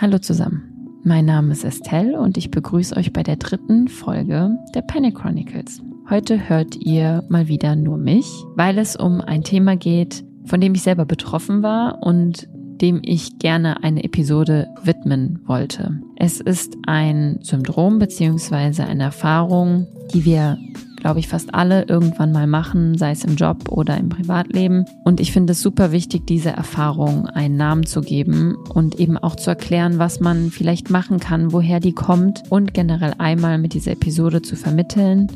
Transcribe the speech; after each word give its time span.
Hallo 0.00 0.18
zusammen, 0.20 1.00
mein 1.02 1.24
Name 1.24 1.50
ist 1.50 1.64
Estelle 1.64 2.20
und 2.20 2.36
ich 2.36 2.52
begrüße 2.52 2.96
euch 2.96 3.12
bei 3.12 3.24
der 3.24 3.34
dritten 3.34 3.88
Folge 3.88 4.56
der 4.72 4.82
Panic 4.82 5.16
Chronicles. 5.16 5.82
Heute 6.08 6.48
hört 6.48 6.76
ihr 6.76 7.24
mal 7.28 7.48
wieder 7.48 7.74
nur 7.74 7.98
mich, 7.98 8.28
weil 8.54 8.78
es 8.78 8.94
um 8.94 9.20
ein 9.20 9.42
Thema 9.42 9.74
geht, 9.74 10.24
von 10.44 10.60
dem 10.60 10.76
ich 10.76 10.82
selber 10.82 11.04
betroffen 11.04 11.64
war 11.64 12.00
und 12.00 12.48
dem 12.80 13.00
ich 13.04 13.38
gerne 13.38 13.82
eine 13.82 14.04
Episode 14.04 14.68
widmen 14.82 15.40
wollte. 15.46 16.00
Es 16.16 16.40
ist 16.40 16.76
ein 16.86 17.38
Syndrom 17.42 17.98
beziehungsweise 17.98 18.84
eine 18.84 19.04
Erfahrung, 19.04 19.86
die 20.12 20.24
wir 20.24 20.58
glaube 20.98 21.20
ich, 21.20 21.28
fast 21.28 21.54
alle 21.54 21.84
irgendwann 21.84 22.32
mal 22.32 22.46
machen, 22.46 22.96
sei 22.98 23.12
es 23.12 23.24
im 23.24 23.36
Job 23.36 23.70
oder 23.70 23.96
im 23.96 24.08
Privatleben. 24.08 24.84
Und 25.04 25.20
ich 25.20 25.32
finde 25.32 25.52
es 25.52 25.62
super 25.62 25.92
wichtig, 25.92 26.26
diese 26.26 26.50
Erfahrung 26.50 27.26
einen 27.26 27.56
Namen 27.56 27.86
zu 27.86 28.00
geben 28.00 28.56
und 28.56 28.98
eben 28.98 29.16
auch 29.16 29.36
zu 29.36 29.50
erklären, 29.50 29.98
was 29.98 30.20
man 30.20 30.50
vielleicht 30.50 30.90
machen 30.90 31.20
kann, 31.20 31.52
woher 31.52 31.80
die 31.80 31.92
kommt 31.92 32.42
und 32.50 32.74
generell 32.74 33.14
einmal 33.18 33.58
mit 33.58 33.74
dieser 33.74 33.92
Episode 33.92 34.42
zu 34.42 34.56
vermitteln, 34.56 35.28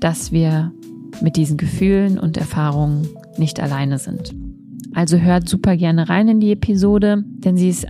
dass 0.00 0.32
wir 0.32 0.72
mit 1.20 1.36
diesen 1.36 1.56
Gefühlen 1.56 2.18
und 2.18 2.36
Erfahrungen 2.36 3.08
nicht 3.36 3.60
alleine 3.60 3.98
sind. 3.98 4.34
Also 4.94 5.18
hört 5.18 5.48
super 5.48 5.76
gerne 5.76 6.08
rein 6.08 6.28
in 6.28 6.40
die 6.40 6.52
Episode, 6.52 7.24
denn 7.26 7.56
sie 7.56 7.68
ist 7.68 7.86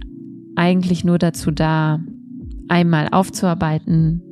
eigentlich 0.57 1.05
nur 1.05 1.19
dazu 1.19 1.51
da, 1.51 2.01
einmal 2.69 3.09
aufzuarbeiten, 3.13 4.23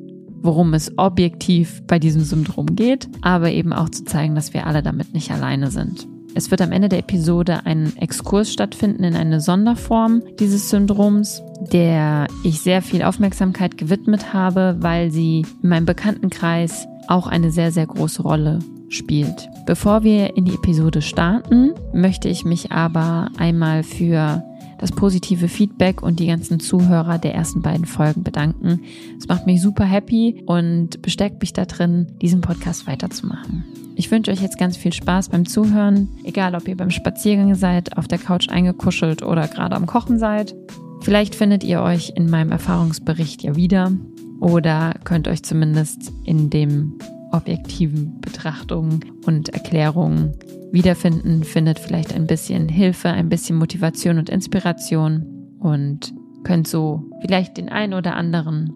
worum 0.40 0.74
es 0.74 0.96
objektiv 0.96 1.82
bei 1.86 1.98
diesem 1.98 2.22
Syndrom 2.22 2.74
geht, 2.74 3.08
aber 3.20 3.50
eben 3.50 3.72
auch 3.72 3.90
zu 3.90 4.04
zeigen, 4.04 4.34
dass 4.34 4.54
wir 4.54 4.66
alle 4.66 4.82
damit 4.82 5.12
nicht 5.14 5.30
alleine 5.30 5.70
sind. 5.70 6.08
Es 6.34 6.50
wird 6.50 6.62
am 6.62 6.72
Ende 6.72 6.88
der 6.88 7.00
Episode 7.00 7.66
ein 7.66 7.94
Exkurs 7.98 8.50
stattfinden 8.50 9.04
in 9.04 9.14
eine 9.14 9.40
Sonderform 9.40 10.22
dieses 10.40 10.70
Syndroms, 10.70 11.42
der 11.72 12.26
ich 12.42 12.60
sehr 12.60 12.80
viel 12.80 13.02
Aufmerksamkeit 13.02 13.76
gewidmet 13.76 14.32
habe, 14.32 14.76
weil 14.80 15.10
sie 15.10 15.44
in 15.62 15.68
meinem 15.68 15.84
Bekanntenkreis 15.84 16.86
auch 17.06 17.26
eine 17.26 17.50
sehr, 17.50 17.70
sehr 17.70 17.86
große 17.86 18.22
Rolle 18.22 18.60
spielt. 18.92 19.48
Bevor 19.66 20.02
wir 20.02 20.36
in 20.36 20.44
die 20.44 20.54
Episode 20.54 21.02
starten, 21.02 21.72
möchte 21.92 22.28
ich 22.28 22.44
mich 22.44 22.72
aber 22.72 23.30
einmal 23.38 23.82
für 23.82 24.42
das 24.78 24.90
positive 24.90 25.46
Feedback 25.46 26.02
und 26.02 26.18
die 26.18 26.26
ganzen 26.26 26.58
Zuhörer 26.58 27.18
der 27.18 27.34
ersten 27.34 27.62
beiden 27.62 27.86
Folgen 27.86 28.24
bedanken. 28.24 28.80
Es 29.16 29.28
macht 29.28 29.46
mich 29.46 29.62
super 29.62 29.84
happy 29.84 30.42
und 30.46 31.00
bestärkt 31.02 31.40
mich 31.40 31.52
da 31.52 31.66
drin, 31.66 32.08
diesen 32.20 32.40
Podcast 32.40 32.88
weiterzumachen. 32.88 33.64
Ich 33.94 34.10
wünsche 34.10 34.32
euch 34.32 34.42
jetzt 34.42 34.58
ganz 34.58 34.76
viel 34.76 34.92
Spaß 34.92 35.28
beim 35.28 35.46
Zuhören, 35.46 36.08
egal 36.24 36.56
ob 36.56 36.66
ihr 36.66 36.76
beim 36.76 36.90
Spaziergang 36.90 37.54
seid, 37.54 37.96
auf 37.96 38.08
der 38.08 38.18
Couch 38.18 38.48
eingekuschelt 38.48 39.22
oder 39.22 39.46
gerade 39.46 39.76
am 39.76 39.86
Kochen 39.86 40.18
seid. 40.18 40.54
Vielleicht 41.02 41.36
findet 41.36 41.62
ihr 41.62 41.80
euch 41.82 42.12
in 42.16 42.28
meinem 42.28 42.50
Erfahrungsbericht 42.50 43.42
ja 43.42 43.54
wieder 43.54 43.92
oder 44.40 44.94
könnt 45.04 45.28
euch 45.28 45.44
zumindest 45.44 46.12
in 46.24 46.50
dem 46.50 46.98
objektiven 47.32 48.20
Betrachtungen 48.20 49.00
und 49.26 49.48
Erklärungen 49.48 50.32
wiederfinden, 50.70 51.44
findet 51.44 51.78
vielleicht 51.78 52.14
ein 52.14 52.26
bisschen 52.26 52.68
Hilfe, 52.68 53.08
ein 53.08 53.28
bisschen 53.28 53.56
Motivation 53.56 54.18
und 54.18 54.30
Inspiration 54.30 55.56
und 55.58 56.14
könnt 56.44 56.66
so 56.66 57.04
vielleicht 57.20 57.56
den 57.56 57.68
ein 57.68 57.94
oder 57.94 58.16
anderen 58.16 58.72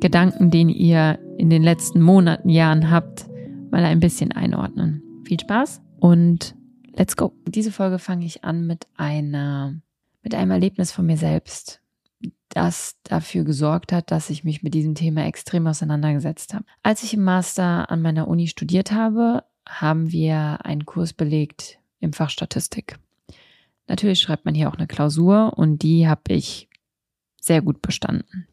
Gedanken, 0.00 0.50
den 0.50 0.68
ihr 0.68 1.18
in 1.38 1.50
den 1.50 1.62
letzten 1.62 2.00
Monaten, 2.00 2.48
Jahren 2.48 2.90
habt, 2.90 3.26
mal 3.70 3.84
ein 3.84 4.00
bisschen 4.00 4.32
einordnen. 4.32 5.02
Viel 5.24 5.40
Spaß 5.40 5.80
und 6.00 6.54
let's 6.96 7.16
go. 7.16 7.32
Diese 7.46 7.72
Folge 7.72 7.98
fange 7.98 8.24
ich 8.24 8.44
an 8.44 8.66
mit 8.66 8.86
einer, 8.96 9.74
mit 10.22 10.34
einem 10.34 10.50
Erlebnis 10.50 10.92
von 10.92 11.06
mir 11.06 11.16
selbst, 11.16 11.80
das 12.48 12.96
dafür 13.04 13.44
gesorgt 13.44 13.92
hat, 13.92 14.10
dass 14.10 14.30
ich 14.30 14.44
mich 14.44 14.62
mit 14.62 14.74
diesem 14.74 14.94
Thema 14.94 15.26
extrem 15.26 15.66
auseinandergesetzt 15.66 16.54
habe. 16.54 16.64
Als 16.82 17.02
ich 17.02 17.14
im 17.14 17.24
Master 17.24 17.90
an 17.90 18.02
meiner 18.02 18.28
Uni 18.28 18.46
studiert 18.46 18.92
habe, 18.92 19.44
haben 19.68 20.10
wir 20.10 20.64
einen 20.64 20.86
Kurs 20.86 21.12
belegt 21.12 21.78
im 22.00 22.12
Fach 22.12 22.30
Statistik. 22.30 22.98
Natürlich 23.86 24.20
schreibt 24.20 24.44
man 24.44 24.54
hier 24.54 24.68
auch 24.68 24.76
eine 24.76 24.86
Klausur 24.86 25.54
und 25.56 25.82
die 25.82 26.08
habe 26.08 26.22
ich 26.32 26.68
sehr 27.40 27.62
gut 27.62 27.82
bestanden. 27.82 28.46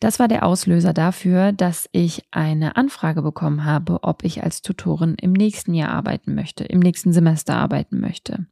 Das 0.00 0.18
war 0.18 0.28
der 0.28 0.44
Auslöser 0.44 0.92
dafür, 0.92 1.52
dass 1.52 1.88
ich 1.92 2.24
eine 2.30 2.76
Anfrage 2.76 3.22
bekommen 3.22 3.64
habe, 3.64 4.02
ob 4.02 4.24
ich 4.24 4.42
als 4.42 4.60
Tutorin 4.60 5.14
im 5.14 5.32
nächsten 5.32 5.72
Jahr 5.72 5.90
arbeiten 5.90 6.34
möchte, 6.34 6.64
im 6.64 6.80
nächsten 6.80 7.14
Semester 7.14 7.56
arbeiten 7.56 8.00
möchte. 8.00 8.46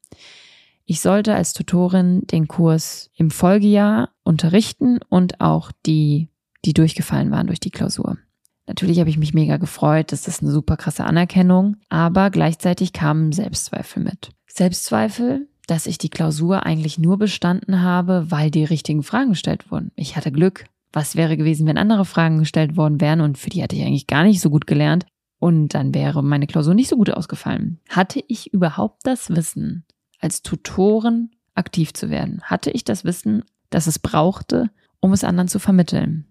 Ich 0.87 1.01
sollte 1.01 1.35
als 1.35 1.55
Tutorin 1.55 2.27
den 2.27 2.47
Kurs 2.47 3.11
im 3.17 3.31
Folgejahr 3.31 4.11
unterrichten 4.23 4.99
und 5.09 5.41
auch 5.41 5.73
die, 5.87 6.29
die 6.65 6.75
durchgefallen 6.75 7.31
waren 7.31 7.47
durch 7.47 7.61
die 7.61 7.71
Klausur. 7.71 8.19
Natürlich 8.67 8.99
habe 9.01 9.11
ich 9.11 9.19
mich 9.19 9.35
mega 9.35 9.57
gefreut, 9.57 10.13
das 10.13 10.27
ist 10.27 10.43
eine 10.43 10.51
super 10.51 10.77
krasse 10.77 11.05
Anerkennung, 11.05 11.77
aber 11.89 12.31
gleichzeitig 12.31 12.93
kamen 12.93 13.33
Selbstzweifel 13.33 14.03
mit. 14.03 14.31
Selbstzweifel, 14.47 15.49
dass 15.67 15.87
ich 15.87 15.99
die 15.99 16.11
Klausur 16.11 16.65
eigentlich 16.65 16.99
nur 16.99 17.19
bestanden 17.19 17.83
habe, 17.83 18.27
weil 18.31 18.51
die 18.51 18.65
richtigen 18.65 19.03
Fragen 19.03 19.31
gestellt 19.31 19.71
wurden. 19.71 19.91
Ich 19.97 20.17
hatte 20.17 20.33
Glück. 20.33 20.67
Was 20.93 21.17
wäre 21.17 21.37
gewesen, 21.37 21.67
wenn 21.67 21.77
andere 21.77 22.05
Fragen 22.05 22.39
gestellt 22.39 22.77
worden 22.77 23.01
wären 23.01 23.21
und 23.21 23.37
für 23.37 23.51
die 23.51 23.63
hatte 23.63 23.75
ich 23.75 23.83
eigentlich 23.83 24.07
gar 24.07 24.23
nicht 24.23 24.41
so 24.41 24.49
gut 24.49 24.67
gelernt 24.67 25.07
und 25.41 25.75
dann 25.75 25.93
wäre 25.93 26.23
meine 26.23 26.47
Klausur 26.47 26.75
nicht 26.75 26.89
so 26.89 26.97
gut 26.97 27.11
ausgefallen. 27.11 27.81
Hatte 27.89 28.23
ich 28.29 28.53
überhaupt 28.53 29.01
das 29.03 29.29
Wissen, 29.31 29.85
als 30.25 30.43
Tutorin 30.43 31.31
aktiv 31.55 31.93
zu 31.93 32.11
werden? 32.11 32.43
Hatte 32.43 32.71
ich 32.71 32.83
das 32.83 33.05
Wissen, 33.05 33.45
das 33.71 33.87
es 33.87 33.99
brauchte, 33.99 34.71
um 35.01 35.13
es 35.13 35.23
anderen 35.23 35.49
zu 35.49 35.59
vermitteln? 35.59 36.27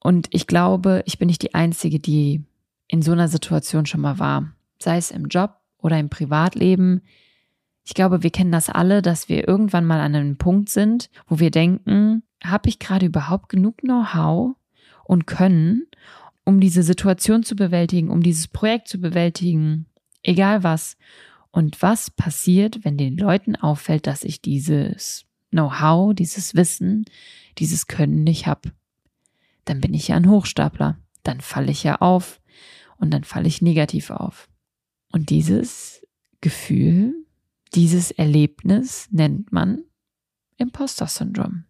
Und 0.00 0.28
ich 0.30 0.46
glaube, 0.46 1.02
ich 1.04 1.18
bin 1.18 1.26
nicht 1.26 1.42
die 1.42 1.54
Einzige, 1.54 1.98
die 1.98 2.44
in 2.88 3.02
so 3.02 3.12
einer 3.12 3.28
Situation 3.28 3.86
schon 3.86 4.00
mal 4.00 4.18
war. 4.18 4.52
Sei 4.78 4.96
es 4.96 5.10
im 5.10 5.26
Job 5.26 5.56
oder 5.78 5.98
im 5.98 6.08
Privatleben. 6.08 7.02
Ich 7.84 7.94
glaube, 7.94 8.22
wir 8.22 8.30
kennen 8.30 8.52
das 8.52 8.68
alle, 8.68 9.02
dass 9.02 9.28
wir 9.28 9.48
irgendwann 9.48 9.84
mal 9.84 10.00
an 10.00 10.14
einem 10.14 10.36
Punkt 10.36 10.68
sind, 10.68 11.10
wo 11.26 11.38
wir 11.38 11.50
denken, 11.50 12.22
habe 12.44 12.68
ich 12.68 12.78
gerade 12.78 13.06
überhaupt 13.06 13.48
genug 13.48 13.78
Know-how 13.78 14.56
und 15.04 15.26
Können, 15.26 15.86
um 16.44 16.60
diese 16.60 16.82
Situation 16.82 17.42
zu 17.42 17.56
bewältigen, 17.56 18.10
um 18.10 18.22
dieses 18.22 18.48
Projekt 18.48 18.88
zu 18.88 19.00
bewältigen, 19.00 19.86
egal 20.22 20.62
was. 20.62 20.96
Und 21.56 21.80
was 21.80 22.10
passiert, 22.10 22.84
wenn 22.84 22.98
den 22.98 23.16
Leuten 23.16 23.56
auffällt, 23.56 24.06
dass 24.06 24.24
ich 24.24 24.42
dieses 24.42 25.24
Know-how, 25.50 26.14
dieses 26.14 26.54
Wissen, 26.54 27.06
dieses 27.58 27.86
Können 27.86 28.24
nicht 28.24 28.46
habe? 28.46 28.72
dann 29.66 29.80
bin 29.80 29.92
ich 29.92 30.08
ja 30.08 30.16
ein 30.16 30.30
Hochstapler. 30.30 30.98
Dann 31.22 31.42
falle 31.42 31.70
ich 31.70 31.82
ja 31.82 31.96
auf 31.96 32.40
und 32.96 33.10
dann 33.12 33.24
falle 33.24 33.48
ich 33.48 33.60
negativ 33.60 34.10
auf. 34.10 34.48
Und 35.12 35.28
dieses 35.30 36.02
Gefühl, 36.40 37.14
dieses 37.74 38.10
Erlebnis 38.10 39.08
nennt 39.10 39.52
man 39.52 39.82
Imposter-Syndrom. 40.56 41.64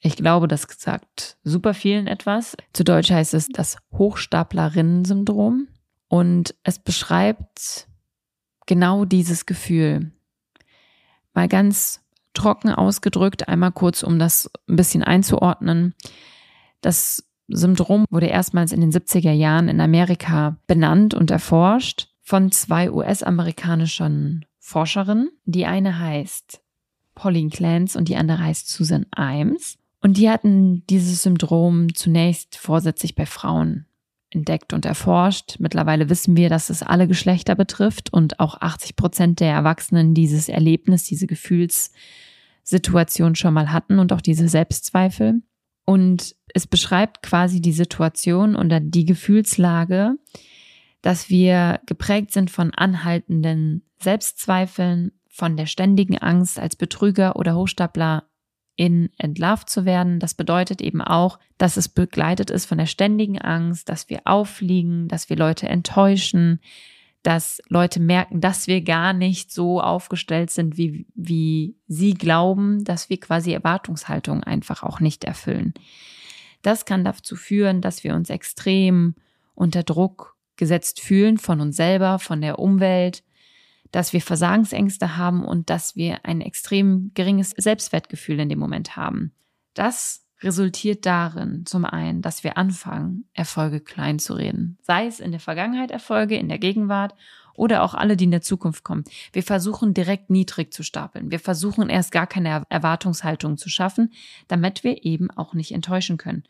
Ich 0.00 0.16
glaube, 0.16 0.48
das 0.48 0.66
sagt 0.78 1.38
super 1.44 1.74
vielen 1.74 2.06
etwas. 2.06 2.56
Zu 2.72 2.84
Deutsch 2.84 3.10
heißt 3.10 3.34
es 3.34 3.48
das 3.48 3.76
Hochstaplerinnen-Syndrom. 3.92 5.68
Und 6.08 6.54
es 6.64 6.78
beschreibt 6.78 7.86
genau 8.70 9.04
dieses 9.04 9.46
Gefühl. 9.46 10.12
Mal 11.34 11.48
ganz 11.48 12.04
trocken 12.34 12.70
ausgedrückt, 12.70 13.48
einmal 13.48 13.72
kurz, 13.72 14.04
um 14.04 14.20
das 14.20 14.48
ein 14.68 14.76
bisschen 14.76 15.02
einzuordnen. 15.02 15.92
Das 16.80 17.24
Syndrom 17.48 18.04
wurde 18.10 18.26
erstmals 18.26 18.70
in 18.70 18.80
den 18.80 18.92
70er 18.92 19.32
Jahren 19.32 19.68
in 19.68 19.80
Amerika 19.80 20.56
benannt 20.68 21.14
und 21.14 21.32
erforscht 21.32 22.10
von 22.22 22.52
zwei 22.52 22.92
US-amerikanischen 22.92 24.46
Forscherinnen. 24.60 25.30
Die 25.46 25.66
eine 25.66 25.98
heißt 25.98 26.60
Pauline 27.16 27.50
Clance 27.50 27.98
und 27.98 28.06
die 28.06 28.14
andere 28.14 28.38
heißt 28.38 28.68
Susan 28.68 29.04
Imes. 29.16 29.78
Und 30.00 30.16
die 30.16 30.30
hatten 30.30 30.86
dieses 30.86 31.24
Syndrom 31.24 31.92
zunächst 31.92 32.56
vorsätzlich 32.56 33.16
bei 33.16 33.26
Frauen 33.26 33.86
entdeckt 34.30 34.72
und 34.72 34.84
erforscht. 34.84 35.56
Mittlerweile 35.58 36.08
wissen 36.08 36.36
wir, 36.36 36.48
dass 36.48 36.70
es 36.70 36.82
alle 36.82 37.08
Geschlechter 37.08 37.54
betrifft 37.54 38.12
und 38.12 38.40
auch 38.40 38.60
80 38.60 38.96
Prozent 38.96 39.40
der 39.40 39.52
Erwachsenen 39.52 40.14
dieses 40.14 40.48
Erlebnis, 40.48 41.04
diese 41.04 41.26
Gefühlssituation 41.26 43.34
schon 43.34 43.54
mal 43.54 43.72
hatten 43.72 43.98
und 43.98 44.12
auch 44.12 44.20
diese 44.20 44.48
Selbstzweifel. 44.48 45.42
Und 45.84 46.36
es 46.54 46.66
beschreibt 46.66 47.22
quasi 47.22 47.60
die 47.60 47.72
Situation 47.72 48.56
oder 48.56 48.80
die 48.80 49.04
Gefühlslage, 49.04 50.16
dass 51.02 51.30
wir 51.30 51.80
geprägt 51.86 52.32
sind 52.32 52.50
von 52.50 52.72
anhaltenden 52.74 53.84
Selbstzweifeln, 54.00 55.12
von 55.28 55.56
der 55.56 55.66
ständigen 55.66 56.18
Angst, 56.18 56.58
als 56.58 56.76
Betrüger 56.76 57.36
oder 57.36 57.56
Hochstapler 57.56 58.24
in 58.80 59.10
entlarvt 59.18 59.68
zu 59.68 59.84
werden. 59.84 60.20
Das 60.20 60.32
bedeutet 60.32 60.80
eben 60.80 61.02
auch, 61.02 61.38
dass 61.58 61.76
es 61.76 61.90
begleitet 61.90 62.48
ist 62.48 62.64
von 62.64 62.78
der 62.78 62.86
ständigen 62.86 63.38
Angst, 63.38 63.90
dass 63.90 64.08
wir 64.08 64.22
auffliegen, 64.24 65.06
dass 65.06 65.28
wir 65.28 65.36
Leute 65.36 65.68
enttäuschen, 65.68 66.60
dass 67.22 67.60
Leute 67.68 68.00
merken, 68.00 68.40
dass 68.40 68.68
wir 68.68 68.80
gar 68.80 69.12
nicht 69.12 69.52
so 69.52 69.82
aufgestellt 69.82 70.50
sind, 70.50 70.78
wie, 70.78 71.06
wie 71.14 71.76
sie 71.88 72.14
glauben, 72.14 72.82
dass 72.82 73.10
wir 73.10 73.20
quasi 73.20 73.52
Erwartungshaltung 73.52 74.44
einfach 74.44 74.82
auch 74.82 74.98
nicht 74.98 75.24
erfüllen. 75.24 75.74
Das 76.62 76.86
kann 76.86 77.04
dazu 77.04 77.36
führen, 77.36 77.82
dass 77.82 78.02
wir 78.02 78.14
uns 78.14 78.30
extrem 78.30 79.14
unter 79.54 79.82
Druck 79.82 80.38
gesetzt 80.56 81.02
fühlen 81.02 81.36
von 81.36 81.60
uns 81.60 81.76
selber, 81.76 82.18
von 82.18 82.40
der 82.40 82.58
Umwelt, 82.58 83.22
dass 83.92 84.12
wir 84.12 84.20
Versagensängste 84.20 85.16
haben 85.16 85.44
und 85.44 85.70
dass 85.70 85.96
wir 85.96 86.24
ein 86.24 86.40
extrem 86.40 87.10
geringes 87.14 87.50
Selbstwertgefühl 87.50 88.38
in 88.40 88.48
dem 88.48 88.58
Moment 88.58 88.96
haben. 88.96 89.32
Das 89.74 90.24
resultiert 90.42 91.06
darin, 91.06 91.66
zum 91.66 91.84
einen, 91.84 92.22
dass 92.22 92.44
wir 92.44 92.56
anfangen, 92.56 93.24
Erfolge 93.34 93.80
klein 93.80 94.18
zu 94.18 94.34
reden. 94.34 94.78
Sei 94.82 95.06
es 95.06 95.20
in 95.20 95.32
der 95.32 95.40
Vergangenheit 95.40 95.90
Erfolge, 95.90 96.36
in 96.36 96.48
der 96.48 96.58
Gegenwart 96.58 97.14
oder 97.54 97.82
auch 97.82 97.94
alle, 97.94 98.16
die 98.16 98.24
in 98.24 98.30
der 98.30 98.40
Zukunft 98.40 98.84
kommen. 98.84 99.04
Wir 99.32 99.42
versuchen 99.42 99.92
direkt 99.92 100.30
niedrig 100.30 100.72
zu 100.72 100.82
stapeln. 100.82 101.30
Wir 101.30 101.40
versuchen 101.40 101.90
erst 101.90 102.10
gar 102.10 102.26
keine 102.26 102.64
Erwartungshaltung 102.70 103.58
zu 103.58 103.68
schaffen, 103.68 104.12
damit 104.48 104.82
wir 104.82 105.04
eben 105.04 105.30
auch 105.30 105.52
nicht 105.52 105.72
enttäuschen 105.72 106.16
können. 106.16 106.44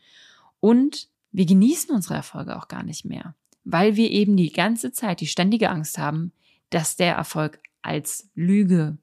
Und 0.59 1.09
wir 1.31 1.45
genießen 1.45 1.93
unsere 1.93 2.15
Erfolge 2.15 2.55
auch 2.55 2.67
gar 2.67 2.83
nicht 2.83 3.03
mehr, 3.03 3.35
weil 3.63 3.95
wir 3.95 4.09
eben 4.09 4.37
die 4.37 4.51
ganze 4.51 4.91
Zeit 4.91 5.19
die 5.19 5.27
ständige 5.27 5.69
Angst 5.69 5.97
haben, 5.97 6.31
dass 6.71 6.95
der 6.95 7.15
Erfolg 7.15 7.61
als 7.83 8.29
Lüge, 8.33 8.97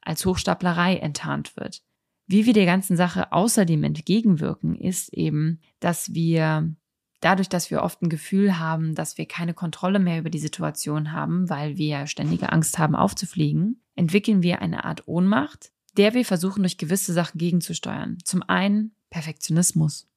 als 0.00 0.24
Hochstaplerei 0.24 0.96
enttarnt 0.96 1.56
wird. 1.56 1.82
Wie 2.26 2.46
wir 2.46 2.52
der 2.52 2.66
ganzen 2.66 2.96
Sache 2.96 3.32
außerdem 3.32 3.82
entgegenwirken, 3.84 4.76
ist 4.76 5.12
eben, 5.12 5.60
dass 5.80 6.14
wir 6.14 6.74
dadurch, 7.20 7.48
dass 7.48 7.70
wir 7.70 7.82
oft 7.82 8.02
ein 8.02 8.08
Gefühl 8.08 8.58
haben, 8.58 8.94
dass 8.94 9.18
wir 9.18 9.26
keine 9.26 9.54
Kontrolle 9.54 9.98
mehr 9.98 10.18
über 10.18 10.30
die 10.30 10.38
Situation 10.38 11.12
haben, 11.12 11.48
weil 11.50 11.76
wir 11.76 12.06
ständige 12.06 12.52
Angst 12.52 12.78
haben 12.78 12.94
aufzufliegen, 12.94 13.82
entwickeln 13.94 14.42
wir 14.42 14.62
eine 14.62 14.84
Art 14.84 15.06
Ohnmacht, 15.06 15.70
der 15.96 16.14
wir 16.14 16.24
versuchen, 16.24 16.62
durch 16.62 16.78
gewisse 16.78 17.12
Sachen 17.12 17.38
gegenzusteuern. 17.38 18.18
Zum 18.24 18.42
einen 18.42 18.94
Perfektionismus. 19.10 20.08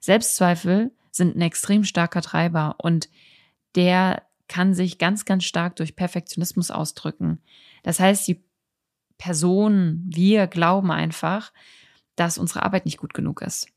Selbstzweifel 0.00 0.92
sind 1.10 1.36
ein 1.36 1.40
extrem 1.40 1.84
starker 1.84 2.22
Treiber 2.22 2.76
und 2.78 3.08
der 3.74 4.25
kann 4.48 4.74
sich 4.74 4.98
ganz, 4.98 5.24
ganz 5.24 5.44
stark 5.44 5.76
durch 5.76 5.96
Perfektionismus 5.96 6.70
ausdrücken. 6.70 7.40
Das 7.82 8.00
heißt, 8.00 8.26
die 8.28 8.44
Person, 9.18 10.04
wir 10.06 10.46
glauben 10.46 10.90
einfach, 10.90 11.52
dass 12.16 12.38
unsere 12.38 12.62
Arbeit 12.62 12.84
nicht 12.84 12.98
gut 12.98 13.14
genug 13.14 13.42
ist. 13.42 13.68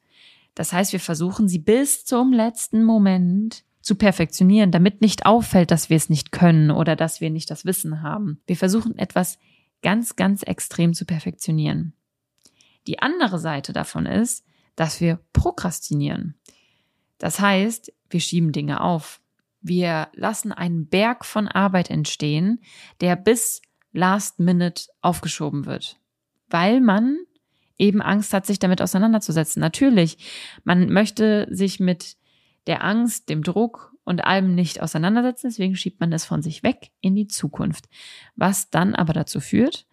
Das 0.56 0.74
heißt, 0.74 0.92
wir 0.94 1.00
versuchen 1.00 1.48
sie 1.48 1.60
bis 1.60 2.06
zum 2.06 2.33
letzten 2.33 2.83
Moment 2.83 3.63
zu 3.81 3.95
perfektionieren, 3.95 4.71
damit 4.71 5.01
nicht 5.01 5.25
auffällt, 5.25 5.71
dass 5.71 5.89
wir 5.89 5.98
es 5.98 6.10
nicht 6.10 6.31
können 6.31 6.71
oder 6.71 6.95
dass 6.95 7.21
wir 7.21 7.30
nicht 7.30 7.50
das 7.50 7.66
Wissen 7.66 8.01
haben. 8.01 8.42
Wir 8.45 8.57
versuchen 8.57 8.98
etwas 8.98 9.39
ganz, 9.81 10.16
ganz 10.16 10.44
extrem 10.44 10.94
zu 10.94 11.06
perfektionieren. 11.06 11.94
Die 12.88 13.00
andere 13.00 13.39
Seite 13.39 13.71
davon 13.71 14.06
ist, 14.06 14.45
dass 14.75 15.01
wir 15.01 15.19
prokrastinieren. 15.33 16.36
Das 17.18 17.39
heißt, 17.39 17.94
wir 18.10 18.19
schieben 18.19 18.51
Dinge 18.51 18.81
auf. 18.81 19.19
Wir 19.62 20.10
lassen 20.14 20.52
einen 20.52 20.88
Berg 20.88 21.26
von 21.26 21.48
Arbeit 21.48 21.90
entstehen, 21.90 22.62
der 23.02 23.16
bis 23.16 23.62
Last 23.92 24.40
Minute 24.40 24.84
aufgeschoben 25.02 25.66
wird, 25.66 26.00
weil 26.50 26.80
man 26.80 27.18
eben 27.78 28.02
Angst 28.02 28.34
hat, 28.34 28.46
sich 28.46 28.60
damit 28.60 28.82
auseinanderzusetzen. 28.82 29.60
Natürlich, 29.62 30.18
man 30.64 30.90
möchte 30.90 31.48
sich 31.50 31.80
mit 31.80 32.18
der 32.68 32.84
Angst, 32.84 33.30
dem 33.30 33.42
Druck 33.42 33.96
und 34.04 34.24
allem 34.24 34.54
nicht 34.54 34.82
auseinandersetzen, 34.82 35.48
deswegen 35.48 35.76
schiebt 35.76 36.00
man 36.00 36.12
es 36.14 36.26
von 36.26 36.42
sich 36.42 36.62
weg 36.62 36.92
in 37.02 37.16
die 37.16 37.28
Zukunft, 37.28 37.90
was 38.36 38.70
dann 38.70 38.96
aber 38.96 39.14
dazu 39.14 39.40
führt, 39.40 39.88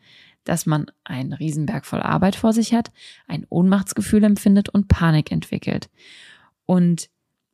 dass 0.45 0.67
man 0.67 0.87
einen 1.05 1.33
Riesenberg 1.33 1.87
voll 1.87 2.03
Arbeit 2.03 2.37
vor 2.37 2.53
sich 2.53 2.75
hat, 2.75 2.93
ein 3.27 3.47
Ohnmachtsgefühl 3.49 4.25
empfindet 4.25 4.69
und 4.69 4.89
Panik 4.89 5.33
entwickelt. 5.33 5.91
Und 6.67 7.09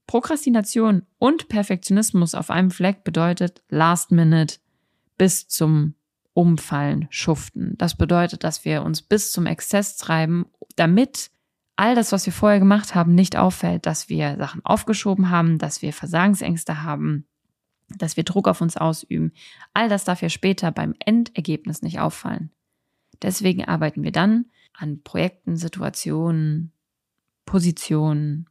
Prokrastination 0.07 1.07
und 1.19 1.49
Perfektionismus 1.49 2.35
auf 2.35 2.51
einem 2.51 2.71
Fleck 2.71 3.05
bedeutet 3.05 3.63
Last 3.69 4.11
Minute 4.11 4.57
bis 5.17 5.49
zum 5.49 5.95
Umfallen, 6.35 7.09
Schuften. 7.11 7.75
Das 7.77 7.97
bedeutet, 7.97 8.43
dass 8.43 8.65
wir 8.65 8.83
uns 8.83 9.03
bis 9.03 9.33
zum 9.33 9.47
Exzess 9.47 9.97
treiben, 9.97 10.47
damit 10.77 11.31
all 11.77 11.95
das, 11.95 12.13
was 12.13 12.27
wir 12.27 12.33
vorher 12.33 12.59
gemacht 12.59 12.95
haben, 12.95 13.15
nicht 13.15 13.37
auffällt, 13.37 13.87
dass 13.87 14.09
wir 14.09 14.37
Sachen 14.37 14.65
aufgeschoben 14.65 15.31
haben, 15.31 15.59
dass 15.59 15.83
wir 15.83 15.93
Versagensängste 15.93 16.83
haben, 16.83 17.27
dass 17.89 18.17
wir 18.17 18.25
Druck 18.25 18.49
auf 18.49 18.61
uns 18.61 18.77
ausüben. 18.77 19.33
All 19.75 19.89
das 19.89 20.05
darf 20.05 20.23
ja 20.23 20.29
später 20.29 20.73
beim 20.73 20.95
Endergebnis 20.99 21.83
nicht 21.83 22.01
auffallen. 22.01 22.51
Deswegen 23.21 23.65
arbeiten 23.65 24.03
wir 24.03 24.13
dann 24.13 24.47
an 24.75 25.03
Projekten, 25.03 25.57
Situationen, 25.57 26.73
Positionen 27.45 28.49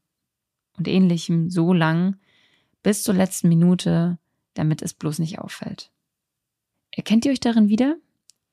und 0.81 0.87
ähnlichem 0.87 1.51
so 1.51 1.73
lang 1.73 2.15
bis 2.81 3.03
zur 3.03 3.13
letzten 3.13 3.49
Minute, 3.49 4.17
damit 4.55 4.81
es 4.81 4.95
bloß 4.95 5.19
nicht 5.19 5.37
auffällt. 5.37 5.91
Erkennt 6.89 7.23
ihr 7.23 7.31
euch 7.31 7.39
darin 7.39 7.69
wieder? 7.69 7.97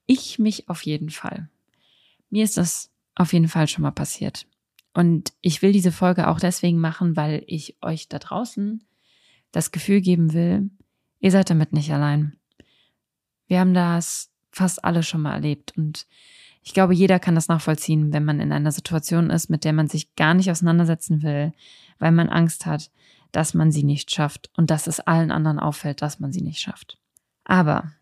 Ich 0.05 0.39
mich 0.39 0.69
auf 0.69 0.83
jeden 0.83 1.09
Fall. 1.09 1.49
Mir 2.29 2.45
ist 2.45 2.59
das 2.59 2.91
auf 3.15 3.33
jeden 3.33 3.49
Fall 3.49 3.67
schon 3.67 3.81
mal 3.81 3.93
passiert. 3.93 4.47
Und 4.93 5.33
ich 5.41 5.63
will 5.63 5.73
diese 5.73 5.91
Folge 5.91 6.29
auch 6.29 6.39
deswegen 6.39 6.79
machen, 6.79 7.17
weil 7.17 7.45
ich 7.47 7.79
euch 7.81 8.09
da 8.09 8.19
draußen 8.19 8.85
das 9.51 9.73
Gefühl 9.73 10.03
geben 10.03 10.35
will, 10.35 10.69
ihr 11.21 11.31
seid 11.31 11.49
damit 11.49 11.73
nicht 11.73 11.91
allein. 11.91 12.37
Wir 13.47 13.61
haben 13.61 13.73
das 13.73 14.31
fast 14.51 14.85
alle 14.85 15.03
schon 15.03 15.23
mal 15.23 15.33
erlebt 15.33 15.73
und 15.79 16.07
ich 16.69 16.75
glaube, 16.75 16.93
jeder 16.93 17.19
kann 17.19 17.35
das 17.35 17.49
nachvollziehen, 17.49 18.13
wenn 18.13 18.27
man 18.27 18.41
in 18.41 18.53
einer 18.53 18.73
Situation 18.73 19.31
ist, 19.31 19.49
mit 19.49 19.65
der 19.65 19.73
man 19.73 19.89
sich 19.89 20.15
gar 20.17 20.35
nicht 20.35 20.51
auseinandersetzen 20.51 21.23
will, 21.23 21.55
weil 21.99 22.13
man 22.13 22.29
Angst 22.29 22.67
hat, 22.67 22.91
dass 23.33 23.55
man 23.55 23.73
sie 23.73 23.85
nicht 23.85 24.11
schafft 24.11 24.51
und 24.55 24.71
dass 24.71 24.87
es 24.87 25.01
allen 25.01 25.31
anderen 25.31 25.59
auffällt, 25.59 26.03
dass 26.03 26.21
man 26.21 26.31
sie 26.31 26.43
nicht 26.43 26.61
schafft. 26.61 26.99
Aber 27.43 27.93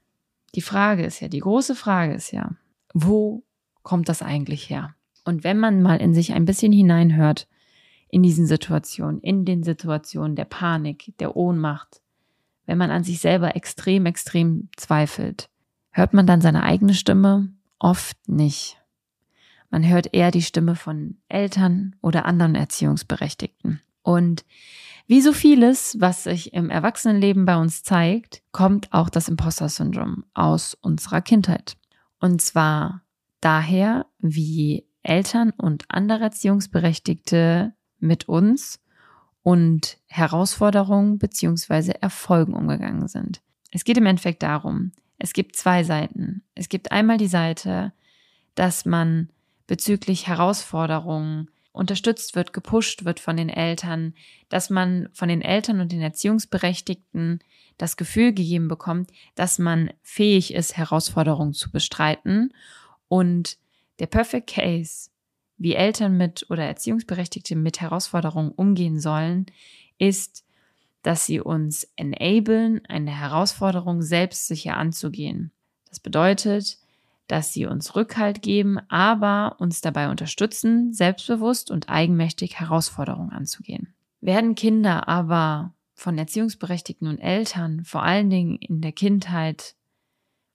die 0.56 0.62
Frage 0.62 1.04
ist 1.04 1.20
ja, 1.20 1.28
die 1.28 1.38
große 1.38 1.76
Frage 1.76 2.14
ist 2.14 2.32
ja, 2.32 2.56
wo 2.92 3.44
kommt 3.84 4.08
das 4.08 4.20
eigentlich 4.20 4.68
her? 4.68 4.96
Und 5.24 5.44
wenn 5.44 5.60
man 5.60 5.80
mal 5.80 6.00
in 6.00 6.12
sich 6.12 6.32
ein 6.32 6.44
bisschen 6.44 6.72
hineinhört, 6.72 7.46
in 8.08 8.24
diesen 8.24 8.48
Situationen, 8.48 9.20
in 9.20 9.44
den 9.44 9.62
Situationen 9.62 10.34
der 10.34 10.44
Panik, 10.44 11.14
der 11.20 11.36
Ohnmacht, 11.36 12.00
wenn 12.64 12.78
man 12.78 12.90
an 12.90 13.04
sich 13.04 13.20
selber 13.20 13.54
extrem, 13.54 14.06
extrem 14.06 14.70
zweifelt, 14.76 15.50
hört 15.92 16.14
man 16.14 16.26
dann 16.26 16.40
seine 16.40 16.64
eigene 16.64 16.94
Stimme? 16.94 17.52
Oft 17.78 18.28
nicht. 18.28 18.78
Man 19.70 19.87
hört 19.87 20.14
eher 20.14 20.31
die 20.31 20.43
Stimme 20.43 20.76
von 20.76 21.19
Eltern 21.28 21.96
oder 22.00 22.25
anderen 22.25 22.54
Erziehungsberechtigten. 22.54 23.80
Und 24.02 24.45
wie 25.09 25.21
so 25.21 25.33
vieles, 25.33 25.97
was 26.00 26.25
sich 26.25 26.52
im 26.52 26.71
Erwachsenenleben 26.71 27.45
bei 27.45 27.56
uns 27.56 27.83
zeigt, 27.83 28.42
kommt 28.52 28.92
auch 28.92 29.09
das 29.09 29.28
Imposter-Syndrom 29.28 30.25
aus 30.35 30.75
unserer 30.75 31.21
Kindheit. 31.21 31.76
Und 32.21 32.40
zwar 32.40 33.02
daher, 33.40 34.06
wie 34.18 34.87
Eltern 35.02 35.50
und 35.50 35.85
andere 35.88 36.25
Erziehungsberechtigte 36.25 37.75
mit 37.99 38.28
uns 38.28 38.80
und 39.42 39.99
Herausforderungen 40.06 41.18
beziehungsweise 41.18 42.02
Erfolgen 42.02 42.54
umgegangen 42.54 43.06
sind. 43.06 43.42
Es 43.71 43.85
geht 43.85 43.97
im 43.97 44.06
Endeffekt 44.06 44.42
darum, 44.42 44.92
es 45.18 45.32
gibt 45.32 45.56
zwei 45.56 45.85
Seiten. 45.85 46.42
Es 46.54 46.68
gibt 46.68 46.92
einmal 46.92 47.18
die 47.18 47.26
Seite, 47.26 47.92
dass 48.54 48.85
man 48.85 49.30
bezüglich 49.66 50.26
Herausforderungen 50.26 51.50
unterstützt 51.73 52.35
wird, 52.35 52.52
gepusht 52.52 53.04
wird 53.04 53.20
von 53.20 53.37
den 53.37 53.50
Eltern, 53.50 54.14
dass 54.49 54.70
man 54.70 55.08
von 55.12 55.28
den 55.28 55.42
Eltern 55.42 55.80
und 55.80 55.92
den 55.92 56.00
Erziehungsberechtigten 56.00 57.40
das 57.76 57.99
Gefühl 57.99 58.32
gegeben 58.32 58.68
bekommt, 58.68 59.11
dass 59.35 59.58
man 59.58 59.90
fähig 60.02 60.54
ist, 60.54 60.78
Herausforderungen 60.78 61.52
zu 61.52 61.70
bestreiten. 61.70 62.54
Und 63.08 63.58
der 63.99 64.06
Perfect 64.06 64.49
Case, 64.49 65.11
wie 65.58 65.75
Eltern 65.75 66.16
mit 66.16 66.46
oder 66.49 66.64
Erziehungsberechtigte 66.64 67.56
mit 67.56 67.80
Herausforderungen 67.82 68.52
umgehen 68.52 68.99
sollen, 68.99 69.46
ist, 69.99 70.46
dass 71.06 71.25
sie 71.25 71.40
uns 71.40 71.86
enablen, 71.94 72.84
eine 72.88 73.12
Herausforderung 73.12 74.02
selbstsicher 74.02 74.76
anzugehen. 74.76 75.52
Das 75.88 76.00
bedeutet, 76.00 76.78
dass 77.28 77.52
sie 77.52 77.66
uns 77.66 77.94
Rückhalt 77.94 78.42
geben, 78.42 78.80
aber 78.88 79.54
uns 79.60 79.80
dabei 79.80 80.10
unterstützen, 80.10 80.92
selbstbewusst 80.92 81.70
und 81.70 81.88
eigenmächtig 81.88 82.58
Herausforderungen 82.58 83.30
anzugehen. 83.30 83.94
Werden 84.20 84.56
Kinder 84.56 85.06
aber 85.06 85.75
von 85.94 86.18
Erziehungsberechtigten 86.18 87.06
und 87.06 87.18
Eltern 87.18 87.84
vor 87.84 88.02
allen 88.02 88.28
Dingen 88.28 88.56
in 88.56 88.80
der 88.80 88.90
Kindheit 88.90 89.76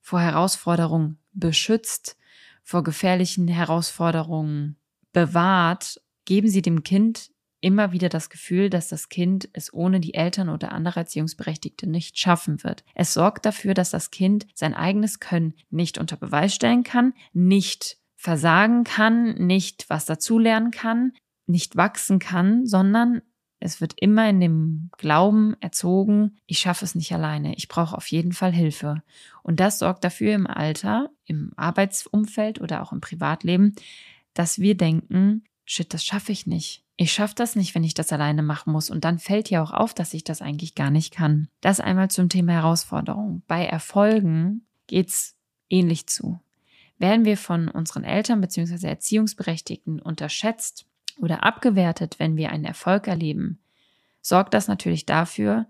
vor 0.02 0.20
Herausforderungen 0.20 1.18
beschützt, 1.32 2.18
vor 2.62 2.84
gefährlichen 2.84 3.48
Herausforderungen 3.48 4.76
bewahrt, 5.14 6.02
geben 6.26 6.50
sie 6.50 6.62
dem 6.62 6.84
Kind 6.84 7.31
immer 7.62 7.92
wieder 7.92 8.10
das 8.10 8.30
Gefühl, 8.30 8.70
dass 8.70 8.90
das 8.90 9.10
Kind 9.10 9.48
es 9.54 9.74
ohne 9.74 10.00
die 10.00 10.16
Eltern 10.16 10.50
oder 10.50 10.72
andere 10.72 11.02
Erziehungsberechtigte 11.02 11.88
nicht 11.88 12.20
schaffen 12.20 12.64
wird. 12.64 12.84
Es 12.96 13.14
sorgt 13.14 13.46
dafür, 13.46 13.74
dass 13.74 13.92
das 13.92 14.12
Kind 14.12 14.48
sein 14.54 14.74
eigenes 14.74 15.20
Können 15.20 15.54
nicht 15.70 15.98
unter 15.98 16.18
Beweis 16.18 16.54
stellen 16.54 16.84
kann, 16.84 17.14
nicht 17.34 17.98
versagen 18.16 18.84
kann, 18.84 19.36
nicht 19.36 19.90
was 19.90 20.06
dazulernen 20.06 20.72
kann, 20.72 21.14
nicht 21.46 21.76
wachsen 21.76 22.20
kann, 22.20 22.66
sondern 22.66 23.22
es 23.60 23.80
wird 23.80 23.94
immer 23.98 24.28
in 24.28 24.40
dem 24.40 24.90
Glauben 24.98 25.56
erzogen, 25.62 26.38
ich 26.48 26.60
schaffe 26.60 26.84
es 26.84 26.96
nicht 26.96 27.14
alleine, 27.14 27.56
ich 27.56 27.68
brauche 27.68 27.96
auf 27.96 28.08
jeden 28.08 28.32
Fall 28.32 28.52
Hilfe. 28.52 29.04
Und 29.44 29.60
das 29.60 29.78
sorgt 29.78 30.04
dafür 30.04 30.34
im 30.34 30.48
Alter, 30.48 31.12
im 31.26 31.54
Arbeitsumfeld 31.58 32.60
oder 32.60 32.82
auch 32.82 32.92
im 32.92 33.02
Privatleben, 33.02 33.76
dass 34.34 34.60
wir 34.60 34.76
denken, 34.76 35.44
shit, 35.72 35.94
das 35.94 36.04
schaffe 36.04 36.32
ich 36.32 36.48
nicht. 36.48 36.84
Ich 36.98 37.14
schaffe 37.14 37.34
das 37.36 37.56
nicht, 37.56 37.74
wenn 37.74 37.84
ich 37.84 37.94
das 37.94 38.12
alleine 38.12 38.44
machen 38.44 38.74
muss. 38.74 38.90
Und 38.90 39.06
dann 39.06 39.20
fällt 39.20 39.50
ja 39.50 39.64
auch 39.64 39.72
auf, 39.72 39.94
dass 39.94 40.14
ich 40.14 40.24
das 40.24 40.42
eigentlich 40.42 40.76
gar 40.76 40.92
nicht 40.92 41.14
kann. 41.14 41.48
Das 41.62 41.80
einmal 41.80 42.12
zum 42.12 42.28
Thema 42.28 42.54
Herausforderung. 42.54 43.42
Bei 43.48 43.66
Erfolgen 43.66 44.66
geht's 44.88 45.38
ähnlich 45.70 46.08
zu. 46.08 46.42
Werden 46.98 47.24
wir 47.24 47.38
von 47.38 47.70
unseren 47.70 48.04
Eltern 48.04 48.42
bzw. 48.42 48.86
Erziehungsberechtigten 48.86 50.02
unterschätzt 50.02 50.86
oder 51.18 51.44
abgewertet, 51.44 52.20
wenn 52.20 52.36
wir 52.36 52.52
einen 52.52 52.66
Erfolg 52.66 53.08
erleben, 53.08 53.60
sorgt 54.22 54.54
das 54.54 54.68
natürlich 54.68 55.06
dafür, 55.06 55.68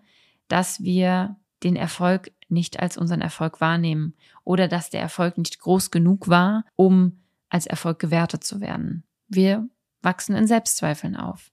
dass 0.48 0.81
wir 0.81 1.38
den 1.63 1.75
Erfolg 1.75 2.31
nicht 2.50 2.79
als 2.79 2.98
unseren 2.98 3.22
Erfolg 3.22 3.62
wahrnehmen 3.62 4.15
oder 4.43 4.67
dass 4.67 4.89
der 4.89 5.01
Erfolg 5.01 5.38
nicht 5.38 5.60
groß 5.60 5.91
genug 5.91 6.27
war, 6.27 6.65
um 6.75 7.20
als 7.50 7.67
Erfolg 7.67 8.00
gewertet 8.00 8.43
zu 8.43 8.60
werden. 8.60 9.03
Wir 9.27 9.70
wachsen 10.01 10.36
in 10.36 10.48
Selbstzweifeln 10.48 11.15
auf. 11.15 11.51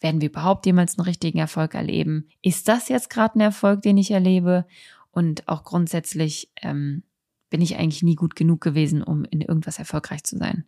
Werden 0.00 0.20
wir 0.20 0.28
überhaupt 0.28 0.66
jemals 0.66 0.98
einen 0.98 1.06
richtigen 1.06 1.38
Erfolg 1.38 1.74
erleben? 1.74 2.28
Ist 2.42 2.68
das 2.68 2.88
jetzt 2.88 3.10
gerade 3.10 3.38
ein 3.38 3.40
Erfolg, 3.40 3.82
den 3.82 3.96
ich 3.96 4.10
erlebe? 4.10 4.66
Und 5.10 5.48
auch 5.48 5.64
grundsätzlich 5.64 6.52
ähm, 6.62 7.02
bin 7.50 7.60
ich 7.60 7.76
eigentlich 7.76 8.02
nie 8.02 8.14
gut 8.14 8.36
genug 8.36 8.60
gewesen, 8.60 9.02
um 9.02 9.24
in 9.24 9.40
irgendwas 9.40 9.78
erfolgreich 9.78 10.22
zu 10.22 10.36
sein. 10.36 10.64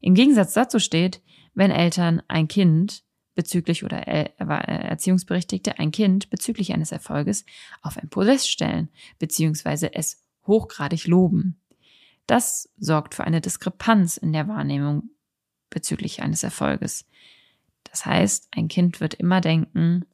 Im 0.00 0.14
Gegensatz 0.14 0.52
dazu 0.52 0.78
steht, 0.78 1.22
wenn 1.54 1.70
Eltern 1.70 2.22
ein 2.28 2.48
Kind 2.48 3.02
bezüglich 3.34 3.84
oder 3.84 3.98
Erziehungsberechtigte 3.98 5.78
ein 5.78 5.92
Kind 5.92 6.28
bezüglich 6.28 6.74
eines 6.74 6.92
Erfolges 6.92 7.44
auf 7.82 7.96
ein 7.96 8.08
Podest 8.08 8.50
stellen, 8.50 8.88
beziehungsweise 9.18 9.94
es 9.94 10.24
hochgradig 10.46 11.06
loben. 11.06 11.60
Das 12.26 12.68
sorgt 12.78 13.14
für 13.14 13.24
eine 13.24 13.40
Diskrepanz 13.40 14.16
in 14.16 14.32
der 14.32 14.48
Wahrnehmung 14.48 15.10
bezüglich 15.70 16.22
eines 16.22 16.42
Erfolges. 16.42 17.06
Das 17.84 18.06
heißt, 18.06 18.48
ein 18.52 18.68
Kind 18.68 19.00
wird 19.00 19.14
immer 19.14 19.40
denken, 19.40 20.04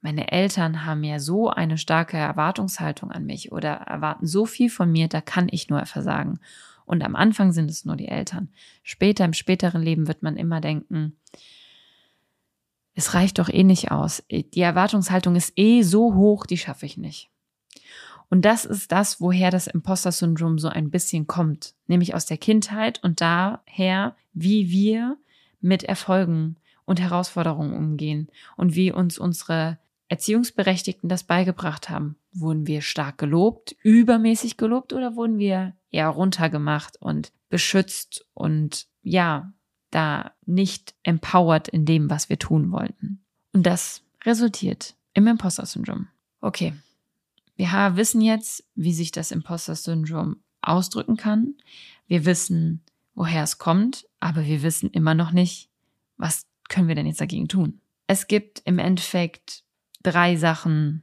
meine 0.00 0.30
Eltern 0.30 0.84
haben 0.84 1.02
ja 1.02 1.18
so 1.18 1.50
eine 1.50 1.78
starke 1.78 2.16
Erwartungshaltung 2.16 3.10
an 3.10 3.26
mich 3.26 3.50
oder 3.50 3.70
erwarten 3.70 4.26
so 4.26 4.46
viel 4.46 4.70
von 4.70 4.90
mir, 4.92 5.08
da 5.08 5.20
kann 5.20 5.48
ich 5.50 5.68
nur 5.68 5.84
versagen. 5.86 6.38
Und 6.84 7.02
am 7.02 7.16
Anfang 7.16 7.52
sind 7.52 7.70
es 7.70 7.84
nur 7.84 7.96
die 7.96 8.08
Eltern. 8.08 8.48
Später, 8.84 9.24
im 9.24 9.32
späteren 9.32 9.82
Leben 9.82 10.06
wird 10.06 10.22
man 10.22 10.36
immer 10.36 10.60
denken, 10.60 11.16
es 12.94 13.14
reicht 13.14 13.38
doch 13.38 13.48
eh 13.48 13.64
nicht 13.64 13.90
aus. 13.90 14.22
Die 14.30 14.60
Erwartungshaltung 14.60 15.36
ist 15.36 15.52
eh 15.56 15.82
so 15.82 16.14
hoch, 16.14 16.46
die 16.46 16.58
schaffe 16.58 16.86
ich 16.86 16.96
nicht. 16.96 17.30
Und 18.28 18.44
das 18.44 18.64
ist 18.64 18.92
das, 18.92 19.20
woher 19.20 19.50
das 19.50 19.66
Imposter-Syndrom 19.66 20.58
so 20.58 20.68
ein 20.68 20.90
bisschen 20.90 21.26
kommt, 21.26 21.74
nämlich 21.86 22.14
aus 22.14 22.26
der 22.26 22.38
Kindheit 22.38 23.02
und 23.02 23.20
daher, 23.20 24.16
wie 24.32 24.70
wir 24.70 25.16
mit 25.60 25.84
Erfolgen 25.84 26.56
und 26.84 27.00
Herausforderungen 27.00 27.74
umgehen 27.74 28.28
und 28.56 28.74
wie 28.74 28.92
uns 28.92 29.18
unsere 29.18 29.78
Erziehungsberechtigten 30.08 31.08
das 31.08 31.24
beigebracht 31.24 31.88
haben. 31.88 32.16
Wurden 32.32 32.66
wir 32.66 32.80
stark 32.80 33.18
gelobt, 33.18 33.76
übermäßig 33.82 34.56
gelobt 34.56 34.92
oder 34.92 35.16
wurden 35.16 35.38
wir 35.38 35.74
eher 35.90 36.08
runtergemacht 36.08 37.00
und 37.00 37.32
beschützt 37.48 38.26
und 38.34 38.86
ja, 39.02 39.52
da 39.90 40.32
nicht 40.44 40.94
empowered 41.04 41.68
in 41.68 41.84
dem, 41.84 42.10
was 42.10 42.28
wir 42.28 42.38
tun 42.38 42.70
wollten. 42.70 43.24
Und 43.52 43.64
das 43.64 44.02
resultiert 44.24 44.94
im 45.14 45.26
Imposter-Syndrom. 45.26 46.08
Okay, 46.40 46.74
wir 47.56 47.96
wissen 47.96 48.20
jetzt, 48.20 48.64
wie 48.74 48.92
sich 48.92 49.12
das 49.12 49.30
Imposter-Syndrom 49.30 50.36
ausdrücken 50.60 51.16
kann. 51.16 51.54
Wir 52.06 52.24
wissen, 52.24 52.82
woher 53.14 53.42
es 53.42 53.58
kommt, 53.58 54.06
aber 54.20 54.44
wir 54.44 54.62
wissen 54.62 54.90
immer 54.90 55.14
noch 55.14 55.32
nicht, 55.32 55.70
was 56.16 56.46
können 56.68 56.88
wir 56.88 56.94
denn 56.94 57.06
jetzt 57.06 57.20
dagegen 57.20 57.48
tun. 57.48 57.80
Es 58.06 58.26
gibt 58.26 58.60
im 58.64 58.78
Endeffekt 58.78 59.64
drei 60.02 60.36
Sachen, 60.36 61.02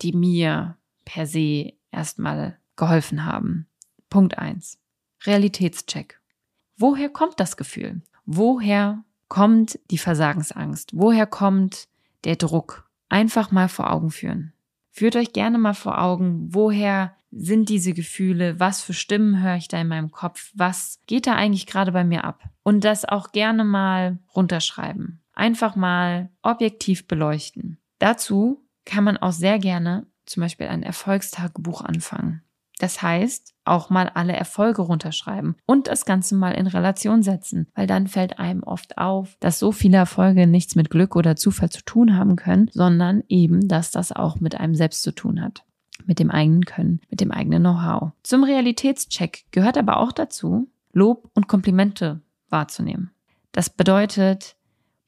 die 0.00 0.12
mir 0.12 0.76
per 1.04 1.26
se 1.26 1.72
erstmal 1.90 2.58
geholfen 2.76 3.24
haben. 3.24 3.66
Punkt 4.08 4.38
eins: 4.38 4.78
Realitätscheck. 5.24 6.20
Woher 6.76 7.08
kommt 7.08 7.40
das 7.40 7.56
Gefühl? 7.56 8.02
Woher 8.24 9.04
kommt 9.28 9.78
die 9.90 9.98
Versagensangst? 9.98 10.90
Woher 10.94 11.26
kommt 11.26 11.88
der 12.24 12.36
Druck? 12.36 12.88
Einfach 13.08 13.50
mal 13.50 13.68
vor 13.68 13.90
Augen 13.90 14.10
führen. 14.10 14.52
Führt 14.98 15.14
euch 15.14 15.32
gerne 15.32 15.58
mal 15.58 15.74
vor 15.74 16.02
Augen, 16.02 16.52
woher 16.52 17.14
sind 17.30 17.68
diese 17.68 17.92
Gefühle? 17.92 18.58
Was 18.58 18.82
für 18.82 18.94
Stimmen 18.94 19.40
höre 19.40 19.54
ich 19.54 19.68
da 19.68 19.80
in 19.80 19.86
meinem 19.86 20.10
Kopf? 20.10 20.50
Was 20.56 20.98
geht 21.06 21.28
da 21.28 21.36
eigentlich 21.36 21.68
gerade 21.68 21.92
bei 21.92 22.02
mir 22.02 22.24
ab? 22.24 22.42
Und 22.64 22.82
das 22.82 23.04
auch 23.04 23.30
gerne 23.30 23.62
mal 23.62 24.18
runterschreiben. 24.34 25.22
Einfach 25.34 25.76
mal 25.76 26.30
objektiv 26.42 27.06
beleuchten. 27.06 27.78
Dazu 28.00 28.66
kann 28.84 29.04
man 29.04 29.16
auch 29.16 29.30
sehr 29.30 29.60
gerne 29.60 30.04
zum 30.26 30.40
Beispiel 30.40 30.66
ein 30.66 30.82
Erfolgstagebuch 30.82 31.82
anfangen. 31.82 32.42
Das 32.78 33.02
heißt, 33.02 33.54
auch 33.64 33.90
mal 33.90 34.08
alle 34.14 34.32
Erfolge 34.32 34.82
runterschreiben 34.82 35.56
und 35.66 35.88
das 35.88 36.04
Ganze 36.04 36.36
mal 36.36 36.52
in 36.52 36.66
Relation 36.66 37.22
setzen, 37.22 37.66
weil 37.74 37.86
dann 37.86 38.06
fällt 38.06 38.38
einem 38.38 38.62
oft 38.62 38.96
auf, 38.98 39.36
dass 39.40 39.58
so 39.58 39.72
viele 39.72 39.98
Erfolge 39.98 40.46
nichts 40.46 40.76
mit 40.76 40.88
Glück 40.88 41.16
oder 41.16 41.36
Zufall 41.36 41.70
zu 41.70 41.84
tun 41.84 42.16
haben 42.16 42.36
können, 42.36 42.70
sondern 42.72 43.24
eben, 43.28 43.68
dass 43.68 43.90
das 43.90 44.12
auch 44.12 44.40
mit 44.40 44.58
einem 44.58 44.74
selbst 44.74 45.02
zu 45.02 45.12
tun 45.12 45.42
hat. 45.42 45.64
Mit 46.06 46.20
dem 46.20 46.30
eigenen 46.30 46.64
Können, 46.64 47.00
mit 47.10 47.20
dem 47.20 47.32
eigenen 47.32 47.62
Know-how. 47.62 48.12
Zum 48.22 48.44
Realitätscheck 48.44 49.44
gehört 49.50 49.76
aber 49.76 49.98
auch 49.98 50.12
dazu, 50.12 50.70
Lob 50.92 51.30
und 51.34 51.48
Komplimente 51.48 52.20
wahrzunehmen. 52.48 53.10
Das 53.52 53.68
bedeutet, 53.68 54.56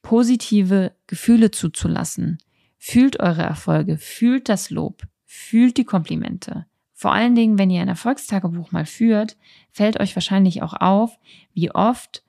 positive 0.01 0.91
Gefühle 1.07 1.51
zuzulassen. 1.51 2.37
Fühlt 2.77 3.19
eure 3.19 3.43
Erfolge, 3.43 3.97
fühlt 3.97 4.49
das 4.49 4.69
Lob, 4.69 5.03
fühlt 5.25 5.77
die 5.77 5.85
Komplimente. 5.85 6.65
Vor 7.01 7.13
allen 7.13 7.33
Dingen, 7.33 7.57
wenn 7.57 7.71
ihr 7.71 7.81
ein 7.81 7.87
Erfolgstagebuch 7.87 8.71
mal 8.71 8.85
führt, 8.85 9.35
fällt 9.71 9.99
euch 9.99 10.15
wahrscheinlich 10.15 10.61
auch 10.61 10.75
auf, 10.79 11.17
wie 11.55 11.71
oft 11.71 12.21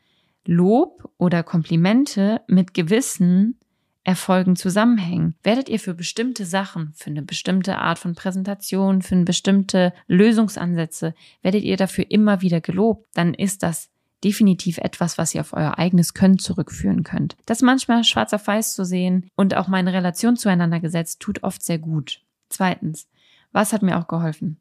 Lob 0.47 1.13
oder 1.19 1.43
Komplimente 1.43 2.41
mit 2.47 2.73
gewissen 2.73 3.59
Erfolgen 4.03 4.57
zusammenhängen. 4.57 5.35
Werdet 5.43 5.69
ihr 5.69 5.79
für 5.79 5.93
bestimmte 5.93 6.47
Sachen, 6.47 6.95
für 6.95 7.11
eine 7.11 7.21
bestimmte 7.21 7.77
Art 7.77 7.99
von 7.99 8.15
Präsentation, 8.15 9.03
für 9.03 9.15
eine 9.15 9.27
bestimmte 9.27 9.93
Lösungsansätze, 10.07 11.15
werdet 11.43 11.65
ihr 11.65 11.77
dafür 11.77 12.11
immer 12.11 12.41
wieder 12.41 12.63
gelobt, 12.63 13.07
dann 13.13 13.35
ist 13.35 13.63
das 13.63 13.91
definitiv 14.25 14.79
etwas, 14.79 15.19
was 15.19 15.35
ihr 15.35 15.43
auf 15.43 15.53
euer 15.53 15.77
eigenes 15.77 16.15
Können 16.15 16.39
zurückführen 16.39 17.03
könnt. 17.03 17.37
Das 17.45 17.61
manchmal 17.61 18.05
schwarz 18.05 18.33
auf 18.33 18.47
weiß 18.47 18.73
zu 18.73 18.87
sehen 18.87 19.29
und 19.37 19.55
auch 19.55 19.69
meine 19.69 19.93
Relation 19.93 20.39
zueinander 20.39 20.81
gesetzt, 20.81 21.21
tut 21.21 21.43
oft 21.43 21.63
sehr 21.63 21.79
gut. 21.79 22.23
Zweitens, 22.49 23.07
was 23.53 23.73
hat 23.73 23.83
mir 23.83 23.99
auch 23.99 24.09
geholfen? 24.09 24.59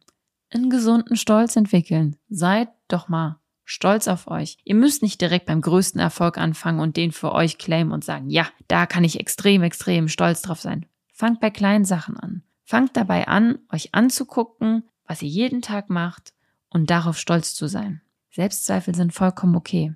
Einen 0.53 0.69
gesunden 0.69 1.15
Stolz 1.15 1.55
entwickeln. 1.55 2.17
Seid 2.29 2.69
doch 2.87 3.07
mal 3.07 3.39
stolz 3.63 4.07
auf 4.07 4.27
euch. 4.27 4.57
Ihr 4.65 4.75
müsst 4.75 5.01
nicht 5.01 5.21
direkt 5.21 5.45
beim 5.45 5.61
größten 5.61 5.99
Erfolg 5.99 6.37
anfangen 6.37 6.81
und 6.81 6.97
den 6.97 7.11
für 7.11 7.31
euch 7.31 7.57
claimen 7.57 7.93
und 7.93 8.03
sagen, 8.03 8.29
ja, 8.29 8.47
da 8.67 8.85
kann 8.85 9.05
ich 9.05 9.19
extrem, 9.19 9.63
extrem 9.63 10.09
stolz 10.09 10.41
drauf 10.41 10.59
sein. 10.59 10.85
Fangt 11.13 11.39
bei 11.39 11.49
kleinen 11.49 11.85
Sachen 11.85 12.17
an. 12.17 12.43
Fangt 12.65 12.97
dabei 12.97 13.27
an, 13.27 13.59
euch 13.71 13.93
anzugucken, 13.93 14.83
was 15.05 15.21
ihr 15.21 15.29
jeden 15.29 15.61
Tag 15.61 15.89
macht 15.89 16.33
und 16.69 16.89
darauf 16.89 17.17
stolz 17.17 17.53
zu 17.53 17.67
sein. 17.67 18.01
Selbstzweifel 18.31 18.95
sind 18.95 19.13
vollkommen 19.13 19.55
okay. 19.55 19.93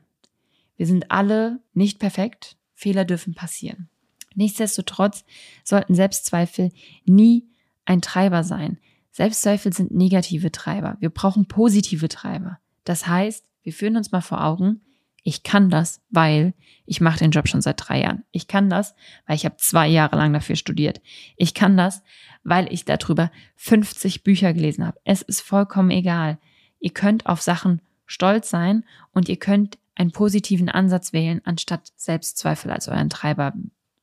Wir 0.77 0.87
sind 0.87 1.11
alle 1.11 1.59
nicht 1.73 1.99
perfekt. 1.99 2.57
Fehler 2.73 3.05
dürfen 3.05 3.33
passieren. 3.33 3.89
Nichtsdestotrotz 4.35 5.23
sollten 5.63 5.95
Selbstzweifel 5.95 6.71
nie 7.05 7.47
ein 7.85 8.01
Treiber 8.01 8.43
sein. 8.43 8.77
Selbstzweifel 9.15 9.71
sind 9.71 9.91
negative 9.91 10.51
Treiber. 10.51 10.97
Wir 10.99 11.09
brauchen 11.09 11.47
positive 11.47 12.09
Treiber. 12.09 12.59
Das 12.83 13.07
heißt, 13.07 13.45
wir 13.63 13.71
führen 13.71 13.95
uns 13.95 14.11
mal 14.11 14.19
vor 14.19 14.43
Augen, 14.43 14.81
ich 15.23 15.41
kann 15.41 15.69
das, 15.69 16.01
weil 16.09 16.53
ich 16.85 16.99
mache 16.99 17.19
den 17.19 17.31
Job 17.31 17.47
schon 17.47 17.61
seit 17.61 17.77
drei 17.77 18.01
Jahren. 18.01 18.25
Ich 18.31 18.49
kann 18.49 18.69
das, 18.69 18.93
weil 19.25 19.37
ich 19.37 19.45
habe 19.45 19.55
zwei 19.55 19.87
Jahre 19.87 20.17
lang 20.17 20.33
dafür 20.33 20.57
studiert. 20.57 20.99
Ich 21.37 21.53
kann 21.53 21.77
das, 21.77 22.03
weil 22.43 22.67
ich 22.73 22.83
darüber 22.83 23.31
50 23.55 24.25
Bücher 24.25 24.53
gelesen 24.53 24.85
habe. 24.85 24.99
Es 25.05 25.21
ist 25.21 25.39
vollkommen 25.39 25.91
egal. 25.91 26.37
Ihr 26.79 26.91
könnt 26.91 27.25
auf 27.25 27.41
Sachen 27.41 27.81
stolz 28.05 28.49
sein 28.49 28.83
und 29.13 29.29
ihr 29.29 29.37
könnt 29.37 29.77
einen 29.95 30.11
positiven 30.11 30.67
Ansatz 30.67 31.13
wählen, 31.13 31.39
anstatt 31.45 31.93
Selbstzweifel 31.95 32.69
als 32.69 32.89
euren 32.89 33.09
Treiber 33.09 33.53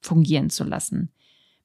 fungieren 0.00 0.48
zu 0.48 0.64
lassen. 0.64 1.12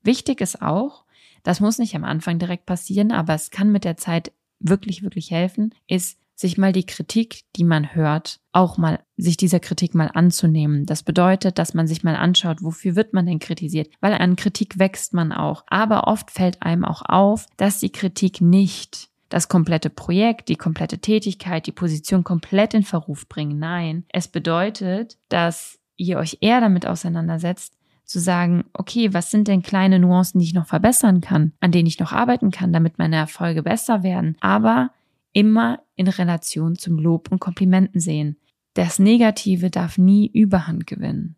Wichtig 0.04 0.42
ist 0.42 0.62
auch, 0.62 1.06
das 1.48 1.62
muss 1.62 1.80
nicht 1.80 1.96
am 1.96 2.04
Anfang 2.04 2.40
direkt 2.40 2.66
passieren, 2.66 3.14
aber 3.14 3.34
es 3.34 3.52
kann 3.52 3.72
mit 3.72 3.86
der 3.86 3.96
Zeit 3.96 4.34
wirklich, 4.60 5.02
wirklich 5.02 5.32
helfen, 5.32 5.74
ist, 5.88 6.20
sich 6.36 6.58
mal 6.58 6.74
die 6.74 6.86
Kritik, 6.86 7.46
die 7.56 7.64
man 7.64 7.96
hört, 7.96 8.42
auch 8.52 8.78
mal, 8.78 9.00
sich 9.16 9.38
dieser 9.38 9.62
Kritik 9.62 9.96
mal 9.96 10.12
anzunehmen. 10.14 10.86
Das 10.86 11.04
bedeutet, 11.04 11.58
dass 11.58 11.74
man 11.74 11.88
sich 11.88 12.04
mal 12.04 12.18
anschaut, 12.18 12.62
wofür 12.62 12.98
wird 12.98 13.14
man 13.14 13.26
denn 13.26 13.40
kritisiert? 13.40 13.88
Weil 14.02 14.16
an 14.16 14.36
Kritik 14.36 14.78
wächst 14.78 15.14
man 15.14 15.32
auch. 15.32 15.64
Aber 15.68 16.08
oft 16.08 16.32
fällt 16.32 16.62
einem 16.64 16.84
auch 16.84 17.02
auf, 17.08 17.48
dass 17.56 17.80
die 17.80 17.94
Kritik 17.94 18.42
nicht 18.42 19.08
das 19.30 19.48
komplette 19.48 19.90
Projekt, 19.90 20.50
die 20.50 20.58
komplette 20.58 21.00
Tätigkeit, 21.00 21.66
die 21.66 21.72
Position 21.72 22.26
komplett 22.26 22.74
in 22.74 22.84
Verruf 22.84 23.30
bringen. 23.30 23.58
Nein, 23.58 24.04
es 24.10 24.28
bedeutet, 24.28 25.18
dass 25.30 25.80
ihr 25.96 26.18
euch 26.18 26.40
eher 26.42 26.60
damit 26.60 26.86
auseinandersetzt, 26.86 27.77
zu 28.08 28.20
sagen, 28.20 28.64
okay, 28.74 29.14
was 29.14 29.30
sind 29.30 29.48
denn 29.48 29.62
kleine 29.62 30.00
Nuancen, 30.00 30.40
die 30.40 30.46
ich 30.46 30.54
noch 30.54 30.66
verbessern 30.66 31.22
kann, 31.22 31.52
an 31.60 31.72
denen 31.72 31.88
ich 31.88 32.00
noch 32.00 32.14
arbeiten 32.14 32.52
kann, 32.52 32.74
damit 32.74 32.98
meine 32.98 33.18
Erfolge 33.18 33.62
besser 33.62 34.02
werden, 34.02 34.38
aber 34.40 34.92
immer 35.34 35.84
in 35.96 36.08
Relation 36.08 36.78
zum 36.78 36.98
Lob 36.98 37.32
und 37.32 37.40
Komplimenten 37.40 38.00
sehen. 38.00 38.38
Das 38.74 38.98
Negative 38.98 39.70
darf 39.70 39.98
nie 39.98 40.28
Überhand 40.28 40.88
gewinnen, 40.88 41.36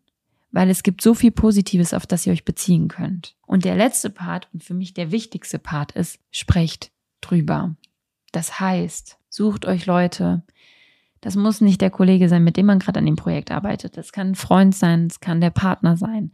weil 0.52 0.70
es 0.70 0.82
gibt 0.82 1.02
so 1.02 1.12
viel 1.12 1.32
Positives, 1.32 1.92
auf 1.92 2.06
das 2.06 2.26
ihr 2.26 2.32
euch 2.32 2.44
beziehen 2.44 2.88
könnt. 2.88 3.34
Und 3.46 3.64
der 3.64 3.74
letzte 3.74 4.08
Part 4.08 4.48
und 4.52 4.62
für 4.62 4.74
mich 4.74 4.94
der 4.94 5.10
wichtigste 5.10 5.58
Part 5.58 5.92
ist, 5.92 6.20
sprecht 6.30 6.92
drüber. 7.20 7.74
Das 8.32 8.60
heißt, 8.60 9.18
sucht 9.28 9.66
euch 9.66 9.86
Leute. 9.86 10.42
Das 11.20 11.36
muss 11.36 11.60
nicht 11.60 11.80
der 11.80 11.90
Kollege 11.90 12.28
sein, 12.28 12.44
mit 12.44 12.56
dem 12.56 12.66
man 12.66 12.78
gerade 12.78 12.98
an 12.98 13.06
dem 13.06 13.16
Projekt 13.16 13.50
arbeitet. 13.50 13.96
Das 13.96 14.12
kann 14.12 14.28
ein 14.28 14.34
Freund 14.34 14.74
sein, 14.74 15.06
es 15.06 15.20
kann 15.20 15.40
der 15.40 15.50
Partner 15.50 15.96
sein, 15.96 16.32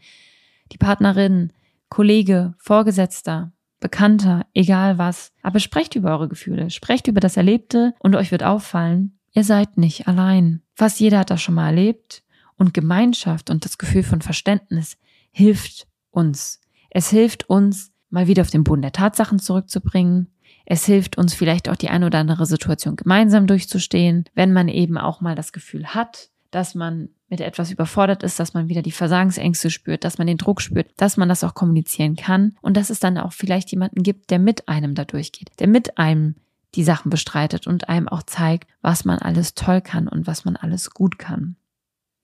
die 0.72 0.78
Partnerin, 0.78 1.52
Kollege, 1.88 2.54
Vorgesetzter, 2.58 3.52
Bekannter, 3.80 4.46
egal 4.54 4.98
was. 4.98 5.32
Aber 5.42 5.60
sprecht 5.60 5.96
über 5.96 6.10
eure 6.10 6.28
Gefühle, 6.28 6.70
sprecht 6.70 7.08
über 7.08 7.20
das 7.20 7.36
Erlebte 7.36 7.94
und 7.98 8.14
euch 8.16 8.30
wird 8.32 8.42
auffallen, 8.42 9.18
ihr 9.32 9.44
seid 9.44 9.76
nicht 9.76 10.08
allein. 10.08 10.62
Fast 10.74 10.98
jeder 10.98 11.20
hat 11.20 11.30
das 11.30 11.42
schon 11.42 11.54
mal 11.54 11.66
erlebt 11.66 12.22
und 12.56 12.74
Gemeinschaft 12.74 13.50
und 13.50 13.64
das 13.64 13.78
Gefühl 13.78 14.02
von 14.02 14.22
Verständnis 14.22 14.96
hilft 15.30 15.86
uns. 16.10 16.60
Es 16.90 17.10
hilft 17.10 17.50
uns, 17.50 17.92
mal 18.08 18.26
wieder 18.26 18.42
auf 18.42 18.50
den 18.50 18.64
Boden 18.64 18.82
der 18.82 18.92
Tatsachen 18.92 19.38
zurückzubringen, 19.38 20.28
es 20.66 20.84
hilft 20.84 21.16
uns 21.16 21.32
vielleicht 21.32 21.68
auch 21.68 21.76
die 21.76 21.88
eine 21.88 22.06
oder 22.06 22.18
andere 22.18 22.44
Situation 22.44 22.96
gemeinsam 22.96 23.46
durchzustehen, 23.46 24.24
wenn 24.34 24.52
man 24.52 24.68
eben 24.68 24.98
auch 24.98 25.20
mal 25.20 25.36
das 25.36 25.52
Gefühl 25.52 25.94
hat, 25.94 26.30
dass 26.50 26.74
man 26.74 27.08
mit 27.28 27.40
etwas 27.40 27.70
überfordert 27.70 28.22
ist, 28.22 28.38
dass 28.38 28.52
man 28.52 28.68
wieder 28.68 28.82
die 28.82 28.92
Versagensängste 28.92 29.70
spürt, 29.70 30.04
dass 30.04 30.18
man 30.18 30.26
den 30.26 30.38
Druck 30.38 30.60
spürt, 30.60 30.90
dass 30.96 31.16
man 31.16 31.28
das 31.28 31.44
auch 31.44 31.54
kommunizieren 31.54 32.16
kann 32.16 32.56
und 32.62 32.76
dass 32.76 32.90
es 32.90 33.00
dann 33.00 33.16
auch 33.16 33.32
vielleicht 33.32 33.70
jemanden 33.70 34.02
gibt, 34.02 34.30
der 34.30 34.38
mit 34.38 34.68
einem 34.68 34.94
da 34.94 35.04
durchgeht, 35.04 35.50
der 35.60 35.68
mit 35.68 35.98
einem 35.98 36.34
die 36.74 36.84
Sachen 36.84 37.10
bestreitet 37.10 37.66
und 37.66 37.88
einem 37.88 38.08
auch 38.08 38.22
zeigt, 38.22 38.68
was 38.82 39.04
man 39.04 39.18
alles 39.18 39.54
toll 39.54 39.80
kann 39.80 40.08
und 40.08 40.26
was 40.26 40.44
man 40.44 40.56
alles 40.56 40.90
gut 40.90 41.18
kann. 41.18 41.56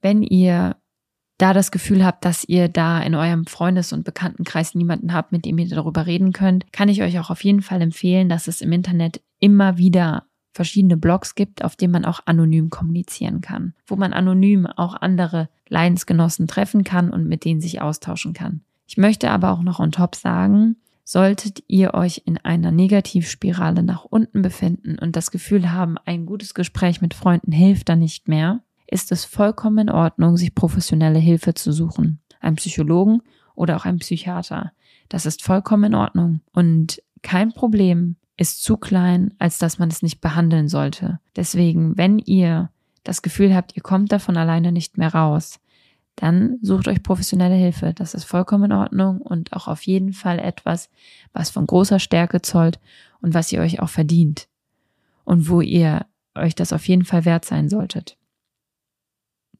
Wenn 0.00 0.22
ihr 0.22 0.76
da 1.42 1.52
das 1.52 1.72
Gefühl 1.72 2.04
habt, 2.04 2.24
dass 2.24 2.44
ihr 2.44 2.68
da 2.68 3.02
in 3.02 3.16
eurem 3.16 3.46
Freundes- 3.46 3.92
und 3.92 4.04
Bekanntenkreis 4.04 4.76
niemanden 4.76 5.12
habt, 5.12 5.32
mit 5.32 5.44
dem 5.44 5.58
ihr 5.58 5.68
darüber 5.68 6.06
reden 6.06 6.32
könnt, 6.32 6.72
kann 6.72 6.88
ich 6.88 7.02
euch 7.02 7.18
auch 7.18 7.30
auf 7.30 7.42
jeden 7.42 7.62
Fall 7.62 7.82
empfehlen, 7.82 8.28
dass 8.28 8.46
es 8.46 8.60
im 8.60 8.70
Internet 8.70 9.20
immer 9.40 9.76
wieder 9.76 10.26
verschiedene 10.52 10.96
Blogs 10.96 11.34
gibt, 11.34 11.64
auf 11.64 11.74
denen 11.74 11.94
man 11.94 12.04
auch 12.04 12.20
anonym 12.26 12.70
kommunizieren 12.70 13.40
kann, 13.40 13.74
wo 13.88 13.96
man 13.96 14.12
anonym 14.12 14.66
auch 14.66 14.94
andere 14.94 15.48
Leidensgenossen 15.68 16.46
treffen 16.46 16.84
kann 16.84 17.10
und 17.10 17.26
mit 17.26 17.44
denen 17.44 17.60
sich 17.60 17.80
austauschen 17.80 18.34
kann. 18.34 18.60
Ich 18.86 18.96
möchte 18.96 19.30
aber 19.30 19.50
auch 19.50 19.62
noch 19.62 19.80
on 19.80 19.90
top 19.90 20.14
sagen, 20.14 20.76
solltet 21.02 21.64
ihr 21.66 21.94
euch 21.94 22.22
in 22.24 22.38
einer 22.38 22.70
Negativspirale 22.70 23.82
nach 23.82 24.04
unten 24.04 24.42
befinden 24.42 24.96
und 24.96 25.16
das 25.16 25.32
Gefühl 25.32 25.72
haben, 25.72 25.96
ein 26.04 26.24
gutes 26.24 26.54
Gespräch 26.54 27.00
mit 27.00 27.14
Freunden 27.14 27.50
hilft 27.50 27.88
da 27.88 27.96
nicht 27.96 28.28
mehr, 28.28 28.60
ist 28.92 29.10
es 29.10 29.24
vollkommen 29.24 29.88
in 29.88 29.90
Ordnung, 29.90 30.36
sich 30.36 30.54
professionelle 30.54 31.18
Hilfe 31.18 31.54
zu 31.54 31.72
suchen. 31.72 32.20
Ein 32.40 32.56
Psychologen 32.56 33.22
oder 33.54 33.76
auch 33.76 33.84
ein 33.84 33.98
Psychiater. 33.98 34.72
Das 35.08 35.26
ist 35.26 35.42
vollkommen 35.42 35.84
in 35.84 35.94
Ordnung 35.94 36.40
und 36.52 37.02
kein 37.22 37.52
Problem 37.52 38.16
ist 38.36 38.62
zu 38.62 38.76
klein, 38.76 39.34
als 39.38 39.58
dass 39.58 39.78
man 39.78 39.88
es 39.88 40.02
nicht 40.02 40.20
behandeln 40.20 40.68
sollte. 40.68 41.20
Deswegen, 41.36 41.96
wenn 41.96 42.18
ihr 42.18 42.70
das 43.04 43.22
Gefühl 43.22 43.54
habt, 43.54 43.76
ihr 43.76 43.82
kommt 43.82 44.12
davon 44.12 44.36
alleine 44.36 44.72
nicht 44.72 44.98
mehr 44.98 45.14
raus, 45.14 45.60
dann 46.16 46.58
sucht 46.60 46.88
euch 46.88 47.02
professionelle 47.02 47.54
Hilfe. 47.54 47.94
Das 47.94 48.14
ist 48.14 48.24
vollkommen 48.24 48.64
in 48.64 48.72
Ordnung 48.72 49.20
und 49.20 49.52
auch 49.52 49.68
auf 49.68 49.82
jeden 49.82 50.12
Fall 50.12 50.38
etwas, 50.38 50.90
was 51.32 51.50
von 51.50 51.66
großer 51.66 51.98
Stärke 51.98 52.42
zollt 52.42 52.78
und 53.20 53.34
was 53.34 53.52
ihr 53.52 53.60
euch 53.60 53.80
auch 53.80 53.88
verdient 53.88 54.48
und 55.24 55.48
wo 55.48 55.60
ihr 55.60 56.06
euch 56.34 56.54
das 56.54 56.72
auf 56.72 56.86
jeden 56.88 57.04
Fall 57.04 57.24
wert 57.24 57.44
sein 57.44 57.68
solltet. 57.68 58.16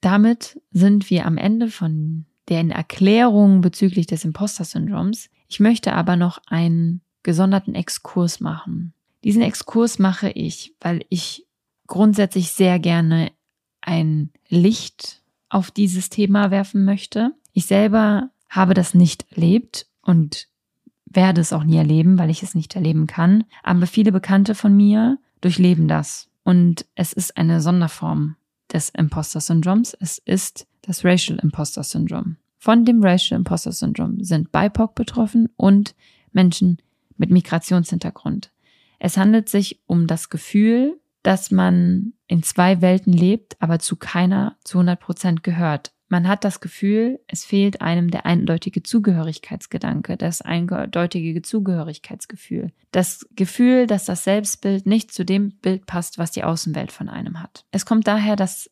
Damit 0.03 0.61
sind 0.73 1.11
wir 1.11 1.27
am 1.27 1.39
Ende 1.39 1.69
von 1.69 2.27
den 2.49 2.71
Erklärungen 2.73 3.61
bezüglich 3.61 4.09
des 4.09 4.25
Imposter-Syndroms. 4.25 5.31
Ich 5.49 5.61
möchte 5.61 5.95
aber 5.95 6.17
noch 6.17 6.43
einen 6.49 7.03
gesonderten 7.23 7.77
Exkurs 7.77 8.41
machen. 8.41 8.93
Diesen 9.23 9.43
Exkurs 9.43 10.01
mache 10.01 10.29
ich, 10.29 10.75
weil 10.81 11.07
ich 11.09 11.47
grundsätzlich 11.87 12.51
sehr 12.51 12.81
gerne 12.81 13.31
ein 13.81 14.31
Licht 14.49 15.23
auf 15.49 15.71
dieses 15.71 16.11
Thema 16.11 16.51
werfen 16.51 16.85
möchte. 16.85 17.33
Ich 17.53 17.67
selber 17.67 18.31
habe 18.49 18.75
das 18.75 18.95
nicht 18.95 19.31
erlebt 19.31 19.87
und 20.03 20.49
werde 21.05 21.41
es 21.41 21.53
auch 21.53 21.63
nie 21.63 21.77
erleben, 21.77 22.19
weil 22.19 22.31
ich 22.31 22.43
es 22.43 22.57
nicht 22.57 22.75
erleben 22.75 23.07
kann. 23.07 23.45
Aber 23.63 23.87
viele 23.87 24.11
Bekannte 24.11 24.57
von 24.57 24.77
mir 24.77 25.19
durchleben 25.41 25.87
das. 25.87 26.29
Und 26.43 26.87
es 26.97 27.13
ist 27.13 27.37
eine 27.37 27.61
Sonderform 27.61 28.35
des 28.73 28.91
Imposter 28.91 29.41
Syndroms. 29.41 29.97
Es 30.01 30.19
ist 30.19 30.67
das 30.83 31.05
Racial 31.05 31.39
Imposter 31.39 31.83
Syndrom. 31.83 32.37
Von 32.59 32.85
dem 32.85 33.03
Racial 33.03 33.39
Imposter 33.39 33.73
Syndrom 33.73 34.23
sind 34.23 34.53
BIPOC 34.53 34.95
betroffen 34.95 35.49
und 35.57 35.95
Menschen 36.33 36.79
mit 37.17 37.31
Migrationshintergrund. 37.31 38.53
Es 38.99 39.17
handelt 39.17 39.49
sich 39.49 39.81
um 39.87 40.07
das 40.07 40.31
Gefühl, 40.31 40.99
dass 41.23 41.51
man 41.51 42.15
in 42.27 42.43
zwei 42.43 42.81
Welten 42.81 43.13
lebt, 43.13 43.57
aber 43.61 43.79
zu 43.79 43.97
keiner 43.97 44.57
zu 44.65 44.79
100 44.79 45.01
Prozent 45.01 45.43
gehört. 45.43 45.93
Man 46.13 46.29
hat 46.29 46.45
das 46.45 46.61
Gefühl, 46.61 47.21
es 47.27 47.47
fehlt 47.47 47.81
einem 47.81 48.11
der 48.11 48.27
eindeutige 48.27 48.83
Zugehörigkeitsgedanke, 48.83 50.19
das 50.19 50.43
eindeutige 50.43 51.41
Zugehörigkeitsgefühl. 51.41 52.71
Das 52.91 53.27
Gefühl, 53.35 53.87
dass 53.87 54.05
das 54.05 54.23
Selbstbild 54.25 54.85
nicht 54.85 55.11
zu 55.11 55.25
dem 55.25 55.53
Bild 55.63 55.87
passt, 55.87 56.19
was 56.19 56.31
die 56.31 56.45
Außenwelt 56.45 56.93
von 56.93 57.09
einem 57.09 57.43
hat. 57.43 57.65
Es 57.71 57.87
kommt 57.87 58.07
daher, 58.07 58.37
dass 58.37 58.71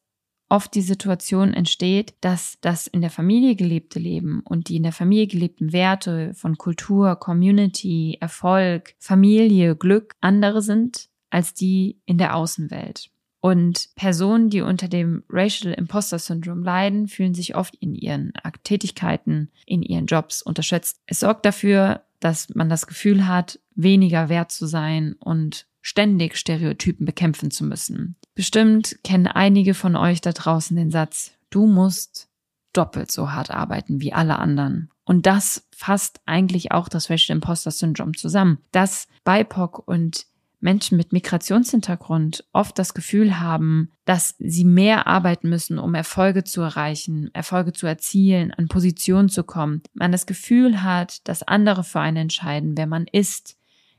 oft 0.51 0.75
die 0.75 0.83
Situation 0.83 1.55
entsteht, 1.55 2.13
dass 2.21 2.59
das 2.61 2.87
in 2.87 3.01
der 3.01 3.09
Familie 3.09 3.57
gelebte 3.57 3.99
Leben 3.99 4.43
und 4.45 4.69
die 4.69 4.77
in 4.77 4.83
der 4.83 4.93
Familie 4.93 5.27
gelebten 5.27 5.73
Werte 5.73 6.35
von 6.35 6.59
Kultur, 6.59 7.17
Community, 7.17 8.19
Erfolg, 8.21 8.93
Familie, 8.99 9.77
Glück 9.77 10.15
andere 10.21 10.61
sind 10.61 11.09
als 11.31 11.55
die 11.55 12.03
in 12.05 12.19
der 12.19 12.37
Außenwelt. 12.37 13.11
Und 13.41 13.89
Personen, 13.97 14.51
die 14.51 14.61
unter 14.61 14.89
dem 14.89 15.25
Racial 15.31 15.73
Imposter 15.73 16.19
Syndrome 16.19 16.63
leiden, 16.63 17.09
fühlen 17.09 17.35
sich 17.35 17.55
oft 17.55 17.75
in 17.77 17.95
ihren 17.95 18.33
Tätigkeiten, 18.65 19.51
in 19.67 19.83
ihren 19.83 20.07
Jobs 20.07 20.43
unterschätzt. 20.43 21.01
Es 21.07 21.21
sorgt 21.21 21.47
dafür, 21.47 22.03
dass 22.21 22.55
man 22.55 22.69
das 22.69 22.87
Gefühl 22.87 23.27
hat, 23.27 23.59
weniger 23.75 24.29
wert 24.29 24.53
zu 24.53 24.67
sein 24.67 25.15
und 25.19 25.67
ständig 25.81 26.37
Stereotypen 26.37 27.07
bekämpfen 27.07 27.51
zu 27.51 27.65
müssen. 27.65 28.17
Bestimmt 28.35 28.99
kennen 29.03 29.27
einige 29.27 29.73
von 29.73 29.97
euch 29.97 30.21
da 30.21 30.33
draußen 30.33 30.77
den 30.77 30.91
Satz, 30.91 31.33
du 31.49 31.67
musst 31.67 32.29
doppelt 32.75 33.11
so 33.11 33.33
hart 33.33 33.51
arbeiten 33.51 34.01
wie 34.01 34.13
alle 34.13 34.39
anderen. 34.39 34.91
Und 35.05 35.27
das 35.27 35.67
fasst 35.75 36.21
eigentlich 36.27 36.71
auch 36.73 36.89
das 36.89 37.11
Racial 37.11 37.37
Imposter 37.37 37.71
Syndrome 37.71 38.13
zusammen, 38.13 38.59
dass 38.71 39.09
BIPOC 39.25 39.89
und 39.89 40.27
Menschen 40.61 40.97
mit 40.97 41.13
Migrationshintergrund 41.13 42.45
oft 42.53 42.79
das 42.79 42.95
Gefühl 42.95 43.41
haben, 43.41 43.91
dass 44.05 44.35
sie 44.39 44.65
mehr 44.65 45.07
arbeiten 45.07 45.49
müssen, 45.49 45.79
um 45.79 45.95
Erfolge 45.95 46.45
zu 46.45 46.61
erreichen, 46.61 47.31
Erfolge 47.33 47.73
zu 47.73 47.87
erzielen, 47.87 48.53
an 48.53 48.69
Positionen 48.69 49.29
zu 49.29 49.43
kommen. 49.43 49.83
Man 49.95 50.13
das 50.13 50.27
Gefühl 50.27 50.83
hat, 50.83 51.27
dass 51.27 51.43
andere 51.43 51.83
für 51.83 52.01
einen 52.01 52.19
entscheiden, 52.19 52.77
wer 52.77 52.87
man 52.87 53.07
ist, 53.11 53.57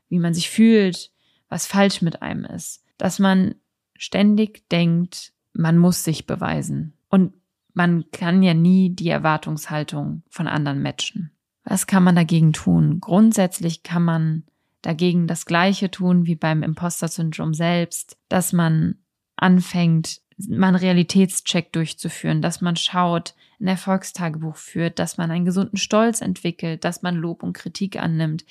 wie 0.09 0.19
man 0.19 0.33
sich 0.33 0.49
fühlt, 0.49 1.11
was 1.49 1.65
falsch 1.65 2.01
mit 2.01 2.21
einem 2.21 2.45
ist. 2.45 2.83
Dass 2.97 3.17
man 3.17 3.55
ständig 3.95 4.67
denkt, 4.69 5.33
man 5.53 5.77
muss 5.77 6.03
sich 6.03 6.27
beweisen. 6.27 6.93
Und 7.09 7.33
man 7.73 8.05
kann 8.11 8.43
ja 8.43 8.53
nie 8.53 8.89
die 8.89 9.09
Erwartungshaltung 9.09 10.23
von 10.29 10.47
anderen 10.47 10.81
matchen. 10.81 11.31
Was 11.63 11.87
kann 11.87 12.03
man 12.03 12.15
dagegen 12.15 12.53
tun? 12.53 12.99
Grundsätzlich 12.99 13.83
kann 13.83 14.03
man 14.03 14.43
dagegen 14.81 15.27
das 15.27 15.45
Gleiche 15.45 15.91
tun 15.91 16.25
wie 16.25 16.35
beim 16.35 16.63
Imposter-Syndrom 16.63 17.53
selbst, 17.53 18.17
dass 18.29 18.53
man 18.53 18.95
anfängt, 19.35 20.21
einen 20.49 20.75
Realitätscheck 20.75 21.71
durchzuführen, 21.71 22.41
dass 22.41 22.61
man 22.61 22.75
schaut, 22.75 23.35
ein 23.59 23.67
Erfolgstagebuch 23.67 24.55
führt, 24.55 24.97
dass 24.97 25.17
man 25.17 25.29
einen 25.29 25.45
gesunden 25.45 25.77
Stolz 25.77 26.21
entwickelt, 26.21 26.83
dass 26.83 27.03
man 27.03 27.15
Lob 27.15 27.43
und 27.43 27.53
Kritik 27.53 27.97
annimmt, 28.01 28.43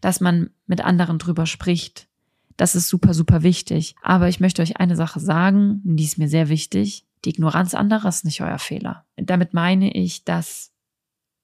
dass 0.00 0.20
man 0.20 0.50
mit 0.66 0.84
anderen 0.84 1.18
drüber 1.18 1.46
spricht. 1.46 2.06
Das 2.56 2.76
ist 2.76 2.88
super, 2.88 3.14
super 3.14 3.42
wichtig. 3.42 3.96
Aber 4.02 4.28
ich 4.28 4.38
möchte 4.38 4.62
euch 4.62 4.76
eine 4.76 4.96
Sache 4.96 5.18
sagen, 5.18 5.80
die 5.84 6.04
ist 6.04 6.18
mir 6.18 6.28
sehr 6.28 6.48
wichtig. 6.48 7.04
Die 7.24 7.30
Ignoranz 7.30 7.74
anderer 7.74 8.08
ist 8.08 8.24
nicht 8.24 8.42
euer 8.42 8.58
Fehler. 8.58 9.04
Damit 9.16 9.54
meine 9.54 9.92
ich, 9.92 10.24
dass 10.24 10.72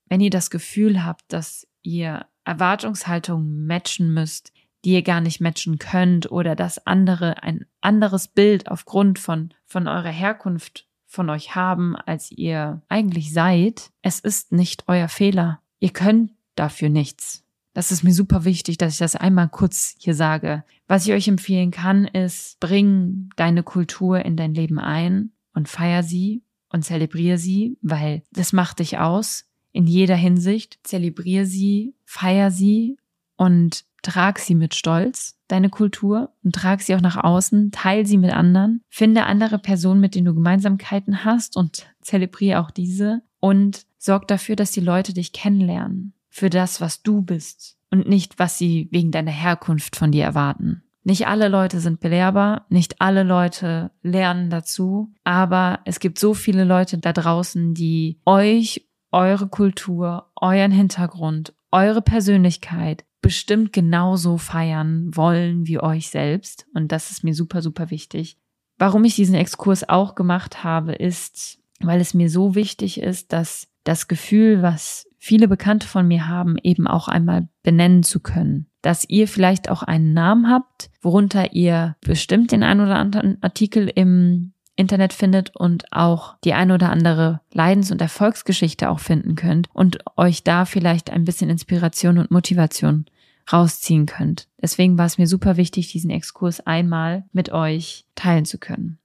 wenn 0.07 0.21
ihr 0.21 0.29
das 0.29 0.49
Gefühl 0.49 1.03
habt, 1.03 1.23
dass 1.33 1.67
ihr 1.81 2.25
Erwartungshaltungen 2.45 3.65
matchen 3.65 4.13
müsst, 4.13 4.51
die 4.83 4.93
ihr 4.93 5.03
gar 5.03 5.21
nicht 5.21 5.41
matchen 5.41 5.77
könnt 5.77 6.31
oder 6.31 6.55
dass 6.55 6.85
andere 6.87 7.43
ein 7.43 7.65
anderes 7.81 8.27
Bild 8.27 8.69
aufgrund 8.69 9.19
von, 9.19 9.53
von 9.65 9.87
eurer 9.87 10.09
Herkunft 10.09 10.87
von 11.05 11.29
euch 11.29 11.55
haben, 11.55 11.95
als 11.95 12.31
ihr 12.31 12.81
eigentlich 12.87 13.33
seid, 13.33 13.91
es 14.01 14.19
ist 14.19 14.51
nicht 14.51 14.85
euer 14.87 15.09
Fehler. 15.09 15.59
Ihr 15.79 15.91
könnt 15.91 16.31
dafür 16.55 16.89
nichts. 16.89 17.43
Das 17.73 17.91
ist 17.91 18.03
mir 18.03 18.13
super 18.13 18.43
wichtig, 18.43 18.77
dass 18.77 18.93
ich 18.93 18.99
das 18.99 19.15
einmal 19.15 19.47
kurz 19.47 19.95
hier 19.99 20.13
sage. 20.15 20.63
Was 20.87 21.05
ich 21.05 21.13
euch 21.13 21.27
empfehlen 21.27 21.71
kann, 21.71 22.05
ist, 22.05 22.59
bring 22.59 23.29
deine 23.35 23.63
Kultur 23.63 24.25
in 24.25 24.35
dein 24.35 24.53
Leben 24.53 24.79
ein 24.79 25.31
und 25.53 25.69
feier 25.69 26.03
sie 26.03 26.43
und 26.69 26.83
zelebriere 26.83 27.37
sie, 27.37 27.77
weil 27.81 28.23
das 28.31 28.51
macht 28.51 28.79
dich 28.79 28.97
aus 28.97 29.45
in 29.71 29.87
jeder 29.87 30.15
Hinsicht. 30.15 30.79
Zelebriere 30.83 31.45
sie, 31.45 31.95
feier 32.05 32.51
sie 32.51 32.97
und 33.37 33.85
trag 34.01 34.39
sie 34.39 34.55
mit 34.55 34.73
Stolz, 34.73 35.37
deine 35.47 35.69
Kultur, 35.69 36.31
und 36.43 36.55
trag 36.55 36.81
sie 36.81 36.95
auch 36.95 37.01
nach 37.01 37.17
außen, 37.23 37.71
teil 37.71 38.05
sie 38.05 38.17
mit 38.17 38.31
anderen, 38.31 38.81
finde 38.89 39.25
andere 39.25 39.59
Personen, 39.59 40.01
mit 40.01 40.15
denen 40.15 40.25
du 40.25 40.33
Gemeinsamkeiten 40.33 41.23
hast 41.23 41.55
und 41.55 41.85
zelebriere 42.01 42.59
auch 42.59 42.71
diese 42.71 43.21
und 43.39 43.85
sorg 43.97 44.27
dafür, 44.27 44.55
dass 44.55 44.71
die 44.71 44.79
Leute 44.79 45.13
dich 45.13 45.33
kennenlernen 45.33 46.13
für 46.29 46.49
das, 46.49 46.81
was 46.81 47.03
du 47.03 47.21
bist 47.21 47.77
und 47.91 48.07
nicht, 48.07 48.39
was 48.39 48.57
sie 48.57 48.87
wegen 48.91 49.11
deiner 49.11 49.31
Herkunft 49.31 49.95
von 49.95 50.11
dir 50.11 50.23
erwarten. 50.23 50.83
Nicht 51.03 51.27
alle 51.27 51.47
Leute 51.47 51.79
sind 51.79 51.99
belehrbar, 51.99 52.65
nicht 52.69 53.01
alle 53.01 53.23
Leute 53.23 53.91
lernen 54.03 54.49
dazu, 54.51 55.11
aber 55.23 55.79
es 55.85 55.99
gibt 55.99 56.19
so 56.19 56.33
viele 56.33 56.63
Leute 56.63 56.99
da 56.99 57.11
draußen, 57.11 57.73
die 57.73 58.19
euch, 58.25 58.87
eure 59.11 59.47
Kultur, 59.47 60.31
euren 60.35 60.71
Hintergrund, 60.71 61.53
eure 61.71 62.01
Persönlichkeit 62.01 63.05
bestimmt 63.21 63.71
genauso 63.71 64.37
feiern 64.37 65.15
wollen 65.15 65.67
wie 65.67 65.79
euch 65.79 66.09
selbst. 66.09 66.65
Und 66.73 66.91
das 66.91 67.11
ist 67.11 67.23
mir 67.23 67.35
super, 67.35 67.61
super 67.61 67.91
wichtig. 67.91 68.37
Warum 68.77 69.03
ich 69.03 69.15
diesen 69.15 69.35
Exkurs 69.35 69.87
auch 69.87 70.15
gemacht 70.15 70.63
habe, 70.63 70.93
ist, 70.93 71.59
weil 71.81 72.01
es 72.01 72.13
mir 72.13 72.29
so 72.29 72.55
wichtig 72.55 72.99
ist, 72.99 73.31
dass 73.31 73.67
das 73.83 74.07
Gefühl, 74.07 74.61
was 74.61 75.07
viele 75.17 75.47
Bekannte 75.47 75.87
von 75.87 76.07
mir 76.07 76.27
haben, 76.27 76.57
eben 76.63 76.87
auch 76.87 77.07
einmal 77.07 77.47
benennen 77.61 78.01
zu 78.01 78.19
können. 78.19 78.67
Dass 78.81 79.07
ihr 79.07 79.27
vielleicht 79.27 79.69
auch 79.69 79.83
einen 79.83 80.13
Namen 80.13 80.49
habt, 80.49 80.89
worunter 81.01 81.53
ihr 81.53 81.95
bestimmt 82.01 82.51
den 82.51 82.63
einen 82.63 82.81
oder 82.81 82.95
anderen 82.95 83.37
Artikel 83.43 83.87
im 83.93 84.53
Internet 84.81 85.13
findet 85.13 85.55
und 85.55 85.85
auch 85.93 86.35
die 86.43 86.53
ein 86.53 86.71
oder 86.71 86.89
andere 86.89 87.39
Leidens- 87.53 87.91
und 87.91 88.01
Erfolgsgeschichte 88.01 88.89
auch 88.89 88.99
finden 88.99 89.35
könnt 89.35 89.69
und 89.71 89.99
euch 90.17 90.43
da 90.43 90.65
vielleicht 90.65 91.09
ein 91.09 91.23
bisschen 91.23 91.49
Inspiration 91.49 92.17
und 92.17 92.31
Motivation 92.31 93.05
rausziehen 93.51 94.05
könnt. 94.05 94.47
Deswegen 94.61 94.97
war 94.97 95.05
es 95.05 95.17
mir 95.17 95.27
super 95.27 95.55
wichtig, 95.55 95.91
diesen 95.91 96.09
Exkurs 96.09 96.59
einmal 96.59 97.25
mit 97.31 97.51
euch 97.51 98.05
teilen 98.15 98.45
zu 98.45 98.57
können. 98.57 98.97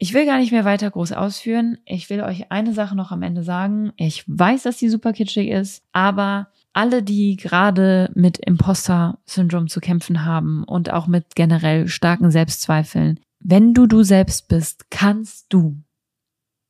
Ich 0.00 0.14
will 0.14 0.26
gar 0.26 0.38
nicht 0.38 0.52
mehr 0.52 0.64
weiter 0.64 0.90
groß 0.90 1.12
ausführen. 1.12 1.78
Ich 1.84 2.08
will 2.08 2.20
euch 2.20 2.52
eine 2.52 2.72
Sache 2.72 2.94
noch 2.94 3.10
am 3.10 3.22
Ende 3.22 3.42
sagen. 3.42 3.92
Ich 3.96 4.22
weiß, 4.28 4.62
dass 4.62 4.76
die 4.76 4.88
super 4.88 5.12
kitschig 5.12 5.48
ist, 5.48 5.82
aber 5.92 6.48
alle, 6.72 7.02
die 7.02 7.36
gerade 7.36 8.08
mit 8.14 8.38
Imposter-Syndrom 8.38 9.66
zu 9.66 9.80
kämpfen 9.80 10.24
haben 10.24 10.62
und 10.62 10.92
auch 10.92 11.08
mit 11.08 11.34
generell 11.34 11.88
starken 11.88 12.30
Selbstzweifeln, 12.30 13.18
wenn 13.50 13.72
du 13.72 13.86
du 13.86 14.02
selbst 14.02 14.48
bist, 14.48 14.90
kannst 14.90 15.46
du 15.48 15.82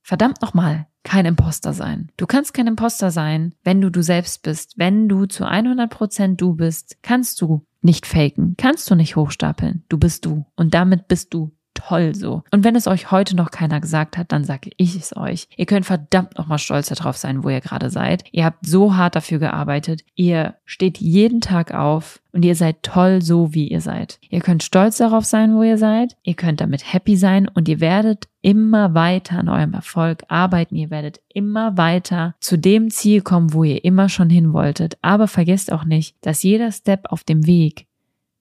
verdammt 0.00 0.40
nochmal 0.42 0.86
kein 1.02 1.26
Imposter 1.26 1.72
sein. 1.72 2.12
Du 2.16 2.26
kannst 2.26 2.54
kein 2.54 2.68
Imposter 2.68 3.10
sein, 3.10 3.52
wenn 3.64 3.80
du 3.80 3.90
du 3.90 4.00
selbst 4.00 4.44
bist. 4.44 4.78
Wenn 4.78 5.08
du 5.08 5.26
zu 5.26 5.44
100 5.44 5.90
Prozent 5.90 6.40
du 6.40 6.54
bist, 6.54 6.98
kannst 7.02 7.40
du 7.40 7.66
nicht 7.80 8.06
faken, 8.06 8.54
kannst 8.56 8.88
du 8.90 8.94
nicht 8.94 9.16
hochstapeln. 9.16 9.84
Du 9.88 9.98
bist 9.98 10.24
du. 10.24 10.46
Und 10.54 10.72
damit 10.72 11.08
bist 11.08 11.34
du 11.34 11.50
toll 11.78 12.14
so. 12.14 12.42
Und 12.50 12.64
wenn 12.64 12.76
es 12.76 12.86
euch 12.86 13.10
heute 13.10 13.36
noch 13.36 13.50
keiner 13.50 13.80
gesagt 13.80 14.18
hat, 14.18 14.32
dann 14.32 14.44
sage 14.44 14.70
ich 14.76 14.96
es 14.96 15.16
euch. 15.16 15.48
Ihr 15.56 15.66
könnt 15.66 15.86
verdammt 15.86 16.36
nochmal 16.36 16.58
stolz 16.58 16.88
darauf 16.88 17.16
sein, 17.16 17.44
wo 17.44 17.48
ihr 17.48 17.60
gerade 17.60 17.90
seid. 17.90 18.24
Ihr 18.32 18.44
habt 18.44 18.66
so 18.66 18.96
hart 18.96 19.16
dafür 19.16 19.38
gearbeitet. 19.38 20.02
Ihr 20.14 20.54
steht 20.64 20.98
jeden 20.98 21.40
Tag 21.40 21.72
auf 21.72 22.20
und 22.32 22.44
ihr 22.44 22.54
seid 22.54 22.82
toll 22.82 23.22
so, 23.22 23.54
wie 23.54 23.68
ihr 23.68 23.80
seid. 23.80 24.18
Ihr 24.28 24.40
könnt 24.40 24.62
stolz 24.62 24.98
darauf 24.98 25.24
sein, 25.24 25.54
wo 25.54 25.62
ihr 25.62 25.78
seid. 25.78 26.16
Ihr 26.22 26.34
könnt 26.34 26.60
damit 26.60 26.92
happy 26.92 27.16
sein 27.16 27.48
und 27.48 27.68
ihr 27.68 27.80
werdet 27.80 28.28
immer 28.42 28.94
weiter 28.94 29.38
an 29.38 29.48
eurem 29.48 29.74
Erfolg 29.74 30.22
arbeiten. 30.28 30.76
Ihr 30.76 30.90
werdet 30.90 31.20
immer 31.32 31.76
weiter 31.76 32.34
zu 32.40 32.56
dem 32.56 32.90
Ziel 32.90 33.22
kommen, 33.22 33.52
wo 33.52 33.64
ihr 33.64 33.84
immer 33.84 34.08
schon 34.08 34.30
hin 34.30 34.52
wolltet. 34.52 34.98
Aber 35.02 35.26
vergesst 35.26 35.72
auch 35.72 35.84
nicht, 35.84 36.16
dass 36.20 36.42
jeder 36.42 36.70
Step 36.70 37.06
auf 37.10 37.24
dem 37.24 37.46
Weg 37.46 37.87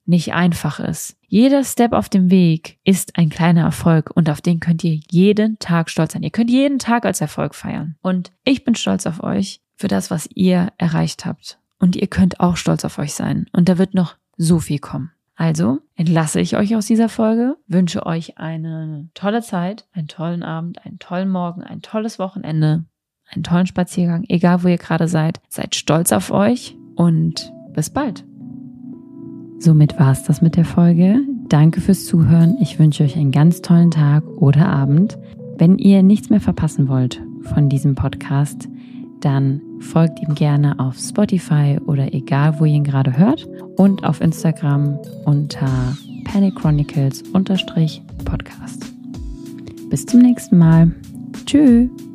nicht 0.07 0.33
einfach 0.33 0.79
ist. 0.79 1.17
Jeder 1.27 1.63
Step 1.63 1.93
auf 1.93 2.09
dem 2.09 2.31
Weg 2.31 2.79
ist 2.83 3.17
ein 3.17 3.29
kleiner 3.29 3.63
Erfolg 3.63 4.11
und 4.15 4.29
auf 4.29 4.41
den 4.41 4.59
könnt 4.59 4.83
ihr 4.83 4.99
jeden 5.11 5.59
Tag 5.59 5.89
stolz 5.89 6.13
sein. 6.13 6.23
Ihr 6.23 6.29
könnt 6.29 6.49
jeden 6.49 6.79
Tag 6.79 7.05
als 7.05 7.21
Erfolg 7.21 7.53
feiern. 7.53 7.95
Und 8.01 8.31
ich 8.43 8.63
bin 8.63 8.75
stolz 8.75 9.05
auf 9.05 9.21
euch 9.21 9.61
für 9.75 9.87
das, 9.87 10.09
was 10.09 10.29
ihr 10.33 10.71
erreicht 10.77 11.25
habt. 11.25 11.59
Und 11.79 11.95
ihr 11.95 12.07
könnt 12.07 12.39
auch 12.39 12.57
stolz 12.57 12.85
auf 12.85 12.97
euch 12.97 13.13
sein. 13.13 13.47
Und 13.51 13.69
da 13.69 13.77
wird 13.77 13.93
noch 13.93 14.15
so 14.37 14.59
viel 14.59 14.79
kommen. 14.79 15.11
Also 15.35 15.79
entlasse 15.95 16.39
ich 16.39 16.57
euch 16.57 16.75
aus 16.75 16.87
dieser 16.87 17.09
Folge, 17.09 17.57
wünsche 17.67 18.07
euch 18.07 18.39
eine 18.39 19.09
tolle 19.13 19.43
Zeit, 19.43 19.85
einen 19.93 20.07
tollen 20.07 20.41
Abend, 20.41 20.83
einen 20.83 20.97
tollen 20.97 21.29
Morgen, 21.29 21.61
ein 21.61 21.83
tolles 21.83 22.17
Wochenende, 22.17 22.85
einen 23.29 23.43
tollen 23.43 23.67
Spaziergang, 23.67 24.23
egal 24.29 24.63
wo 24.63 24.67
ihr 24.67 24.79
gerade 24.79 25.07
seid. 25.07 25.39
Seid 25.47 25.75
stolz 25.75 26.11
auf 26.11 26.31
euch 26.31 26.75
und 26.95 27.53
bis 27.73 27.91
bald. 27.91 28.25
Somit 29.59 29.99
war 29.99 30.11
es 30.11 30.23
das 30.23 30.41
mit 30.41 30.55
der 30.55 30.65
Folge. 30.65 31.19
Danke 31.49 31.81
fürs 31.81 32.05
Zuhören. 32.05 32.57
Ich 32.61 32.79
wünsche 32.79 33.03
euch 33.03 33.15
einen 33.15 33.31
ganz 33.31 33.61
tollen 33.61 33.91
Tag 33.91 34.23
oder 34.37 34.67
Abend. 34.67 35.17
Wenn 35.57 35.77
ihr 35.77 36.03
nichts 36.03 36.29
mehr 36.29 36.41
verpassen 36.41 36.87
wollt 36.87 37.21
von 37.41 37.69
diesem 37.69 37.95
Podcast, 37.95 38.69
dann 39.21 39.61
folgt 39.79 40.19
ihm 40.21 40.35
gerne 40.35 40.79
auf 40.79 40.97
Spotify 40.97 41.77
oder 41.85 42.13
egal, 42.13 42.59
wo 42.59 42.65
ihr 42.65 42.75
ihn 42.75 42.83
gerade 42.83 43.17
hört 43.17 43.47
und 43.77 44.03
auf 44.03 44.21
Instagram 44.21 44.99
unter 45.25 45.97
Panic 46.25 46.55
Chronicles 46.55 47.23
Podcast. 47.31 48.93
Bis 49.89 50.05
zum 50.05 50.21
nächsten 50.21 50.57
Mal. 50.57 50.91
Tschüss. 51.45 52.06